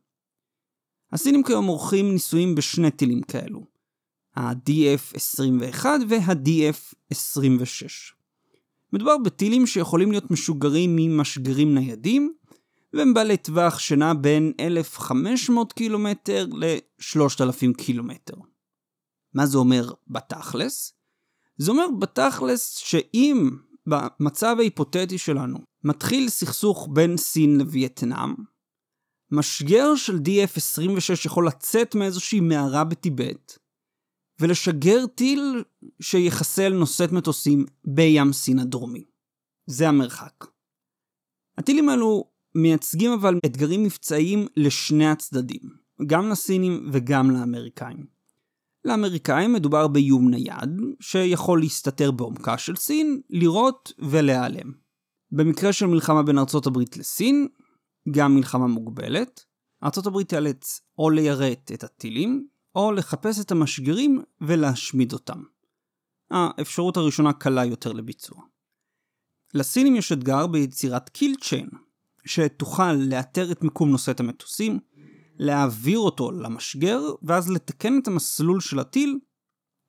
הסינים 1.12 1.44
כיום 1.44 1.68
עורכים 1.68 2.14
ניסויים 2.14 2.56
בשני 2.56 2.92
טילים 2.92 3.22
כאלו, 3.22 3.66
ה-DF-21 4.36 5.86
וה-DF-26. 6.10 8.19
מדובר 8.94 9.18
בטילים 9.18 9.68
שיכולים 9.68 10.12
להיות 10.12 10.32
משוגרים 10.32 10.96
ממשגרים 10.96 11.76
ניידים, 11.76 12.34
והם 12.94 13.14
בעלי 13.14 13.38
טווח 13.38 13.80
שנע 13.80 14.14
בין 14.14 14.54
1,500 14.60 15.74
קילומטר 15.74 16.48
ל-3,000 16.52 17.74
קילומטר. 17.78 18.36
מה 19.34 19.46
זה 19.46 19.58
אומר 19.58 19.92
בתכלס? 20.08 20.94
זה 21.58 21.72
אומר 21.72 21.86
בתכלס 22.00 22.78
שאם 22.78 23.50
במצב 23.88 24.56
ההיפותטי 24.60 25.18
שלנו 25.18 25.58
מתחיל 25.84 26.30
סכסוך 26.30 26.90
בין 26.94 27.18
סין 27.18 27.58
לווייטנאם, 27.58 28.34
משגר 29.32 29.96
של 29.96 30.16
DF-26 30.16 31.26
יכול 31.26 31.48
לצאת 31.48 31.96
מאיזושהי 31.96 32.40
מערה 32.40 32.84
בטיבט, 32.84 33.58
ולשגר 34.40 35.06
טיל 35.16 35.64
שיחסל 36.02 36.74
נושאת 36.74 37.12
מטוסים 37.12 37.66
בים 37.86 38.34
סין 38.34 38.60
הדרומי. 38.60 39.06
זה 39.66 39.88
המרחק. 39.90 40.46
הטילים 41.58 41.90
האלו 41.90 42.30
מייצגים 42.56 43.12
אבל 43.12 43.40
אתגרים 43.46 43.84
מבצעיים 43.84 44.48
לשני 44.58 45.08
הצדדים, 45.08 45.62
גם 46.08 46.30
לסינים 46.30 46.90
וגם 46.92 47.32
לאמריקאים. 47.32 48.06
לאמריקאים 48.86 49.54
מדובר 49.54 49.88
באיום 49.88 50.30
נייד, 50.30 50.82
שיכול 51.00 51.60
להסתתר 51.60 52.12
בעומקה 52.12 52.58
של 52.58 52.76
סין, 52.76 53.22
לירות 53.30 53.94
ולהיעלם. 54.00 54.72
במקרה 55.32 55.74
של 55.74 55.86
מלחמה 55.86 56.24
בין 56.24 56.38
ארצות 56.38 56.68
הברית 56.68 56.98
לסין, 56.98 57.48
גם 58.12 58.36
מלחמה 58.36 58.68
מוגבלת, 58.68 59.46
ארצות 59.84 60.06
הברית 60.06 60.30
תיאלץ 60.30 60.82
או 60.98 61.10
ליירט 61.10 61.72
את 61.74 61.84
הטילים, 61.84 62.48
או 62.76 62.92
לחפש 62.92 63.40
את 63.40 63.52
המשגרים 63.52 64.22
ולהשמיד 64.42 65.14
אותם. 65.14 65.44
האפשרות 66.32 66.98
הראשונה 66.98 67.34
קלה 67.34 67.66
יותר 67.66 67.92
לביצוע. 67.92 68.42
לסינים 69.54 69.96
יש 69.96 70.12
אתגר 70.12 70.48
ביצירת 70.48 71.10
קיל 71.10 71.36
צ'יין, 71.42 71.70
שתוכל 72.26 72.94
לאתר 72.94 73.52
את 73.52 73.64
מיקום 73.64 73.90
נושאת 73.90 74.20
המטוסים, 74.20 74.80
להעביר 75.40 76.00
אותו 76.00 76.32
למשגר, 76.32 77.02
ואז 77.24 77.52
לתקן 77.52 78.00
את 78.02 78.08
המסלול 78.08 78.60
של 78.60 78.80
הטיל 78.80 79.20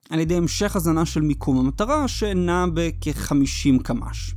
על 0.09 0.19
ידי 0.19 0.35
המשך 0.35 0.75
הזנה 0.75 1.05
של 1.05 1.21
מיקום 1.21 1.59
המטרה, 1.59 2.07
שנע 2.07 2.65
בכ-50 2.73 3.83
קמ"ש. 3.83 4.33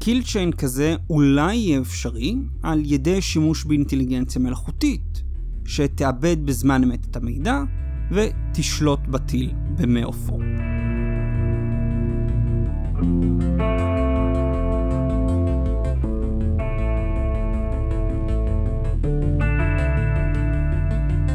קיל 0.00 0.22
צ'יין 0.22 0.52
כזה 0.52 0.96
אולי 1.10 1.54
יהיה 1.54 1.80
אפשרי 1.80 2.36
על 2.62 2.82
ידי 2.84 3.22
שימוש 3.22 3.64
באינטליגנציה 3.64 4.40
מלאכותית, 4.40 5.22
שתאבד 5.70 6.46
בזמן 6.46 6.82
אמת 6.84 7.06
את 7.10 7.16
המידע 7.16 7.62
ותשלוט 8.10 9.00
בטיל 9.08 9.52
במעופו. 9.76 10.38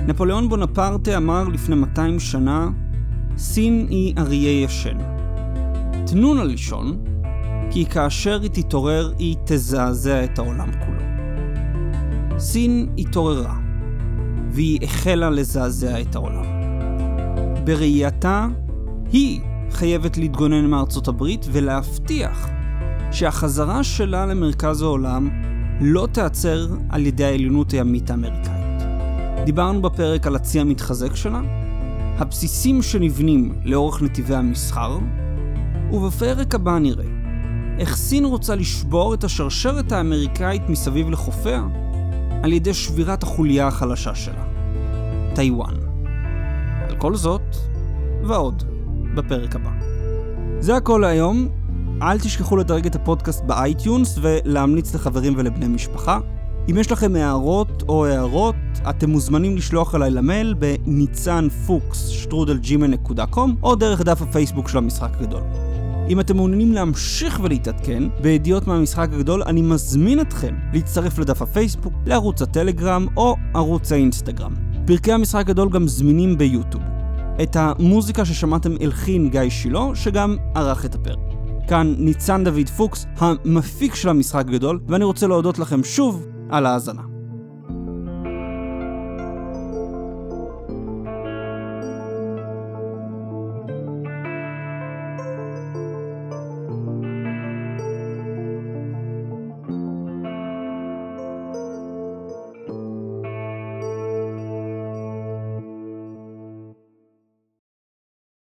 נפוליאון 0.07 0.49
בונפרטה 0.49 1.17
אמר 1.17 1.47
לפני 1.47 1.75
200 1.75 2.19
שנה, 2.19 2.69
סין 3.37 3.87
היא 3.89 4.13
אריה 4.17 4.63
ישן. 4.63 4.97
תנו 6.07 6.33
לה 6.33 6.43
לישון, 6.43 7.03
כי 7.71 7.85
כאשר 7.85 8.41
היא 8.41 8.51
תתעורר 8.53 9.13
היא 9.19 9.35
תזעזע 9.45 10.23
את 10.23 10.39
העולם 10.39 10.71
כולו. 10.71 11.01
סין 12.39 12.89
התעוררה, 12.97 13.64
והיא 14.55 14.79
החלה 14.83 15.29
לזעזע 15.29 16.01
את 16.01 16.15
העולם. 16.15 16.45
בראייתה, 17.63 18.47
היא 19.11 19.41
חייבת 19.71 20.17
להתגונן 20.17 20.65
מארצות 20.65 21.07
הברית 21.07 21.45
ולהבטיח 21.51 22.49
שהחזרה 23.11 23.83
שלה 23.83 24.25
למרכז 24.25 24.81
העולם 24.81 25.29
לא 25.81 26.07
תיעצר 26.11 26.67
על 26.89 27.05
ידי 27.05 27.25
העליונות 27.25 27.71
הימית 27.71 28.09
האמריקאית. 28.09 28.81
דיברנו 29.45 29.81
בפרק 29.81 30.27
על 30.27 30.35
הצי 30.35 30.59
המתחזק 30.59 31.15
שלה, 31.15 31.41
הבסיסים 32.17 32.81
שנבנים 32.81 33.55
לאורך 33.63 34.01
נתיבי 34.01 34.35
המסחר, 34.35 34.97
ובפרק 35.91 36.55
הבא 36.55 36.79
נראה 36.79 37.05
איך 37.79 37.95
סין 37.95 38.25
רוצה 38.25 38.55
לשבור 38.55 39.13
את 39.13 39.23
השרשרת 39.23 39.91
האמריקאית 39.91 40.69
מסביב 40.69 41.09
לחופיה 41.09 41.63
על 42.43 42.53
ידי 42.53 42.73
שבירת 42.73 43.23
החוליה 43.23 43.67
החלשה 43.67 44.15
שלה, 44.15 44.44
טיוואן. 45.35 45.73
על 46.89 46.95
כל 46.97 47.15
זאת, 47.15 47.55
ועוד, 48.23 48.63
בפרק 49.15 49.55
הבא. 49.55 49.69
זה 50.59 50.75
הכל 50.75 50.97
להיום. 51.01 51.47
אל 52.01 52.19
תשכחו 52.19 52.57
לדרג 52.57 52.85
את 52.85 52.95
הפודקאסט 52.95 53.43
ב 53.43 53.54
iTunes 53.54 54.19
ולהמליץ 54.21 54.95
לחברים 54.95 55.33
ולבני 55.37 55.67
משפחה. 55.67 56.19
אם 56.69 56.77
יש 56.77 56.91
לכם 56.91 57.15
הערות 57.15 57.83
או 57.89 58.05
הארות, 58.05 58.55
אתם 58.89 59.09
מוזמנים 59.09 59.57
לשלוח 59.57 59.95
אליי 59.95 60.11
למייל 60.11 60.53
בניצן 60.53 61.47
פוקס 61.67 62.07
שטרודלג'ימל.קום 62.07 63.55
או 63.63 63.75
דרך 63.75 64.01
דף 64.01 64.21
הפייסבוק 64.21 64.69
של 64.69 64.77
המשחק 64.77 65.09
הגדול. 65.19 65.41
אם 66.09 66.19
אתם 66.19 66.35
מעוניינים 66.35 66.73
להמשיך 66.73 67.39
ולהתעדכן 67.43 68.03
בידיעות 68.21 68.67
מהמשחק 68.67 69.09
הגדול, 69.13 69.43
אני 69.45 69.61
מזמין 69.61 70.21
אתכם 70.21 70.55
להצטרף 70.73 71.19
לדף 71.19 71.41
הפייסבוק, 71.41 71.93
לערוץ 72.05 72.41
הטלגרם 72.41 73.07
או 73.17 73.35
ערוץ 73.53 73.91
האינסטגרם. 73.91 74.74
פרקי 74.87 75.11
המשחק 75.11 75.39
הגדול 75.39 75.69
גם 75.69 75.87
זמינים 75.87 76.37
ביוטיוב. 76.37 76.83
את 77.43 77.55
המוזיקה 77.55 78.25
ששמעתם 78.25 78.71
הלחין 78.81 79.29
גיא 79.29 79.49
שילה, 79.49 79.85
שגם 79.95 80.37
ערך 80.55 80.85
את 80.85 80.95
הפרק. 80.95 81.19
כאן 81.67 81.95
ניצן 81.97 82.43
דוד 82.43 82.69
פוקס, 82.77 83.05
המפיק 83.17 83.95
של 83.95 84.09
המשחק 84.09 84.45
הגדול, 84.47 84.79
ואני 84.87 85.03
רוצה 85.03 85.27
להודות 85.27 85.59
לכם 85.59 85.83
שוב 85.83 86.25
על 86.49 86.65
ההאזנה. 86.65 87.14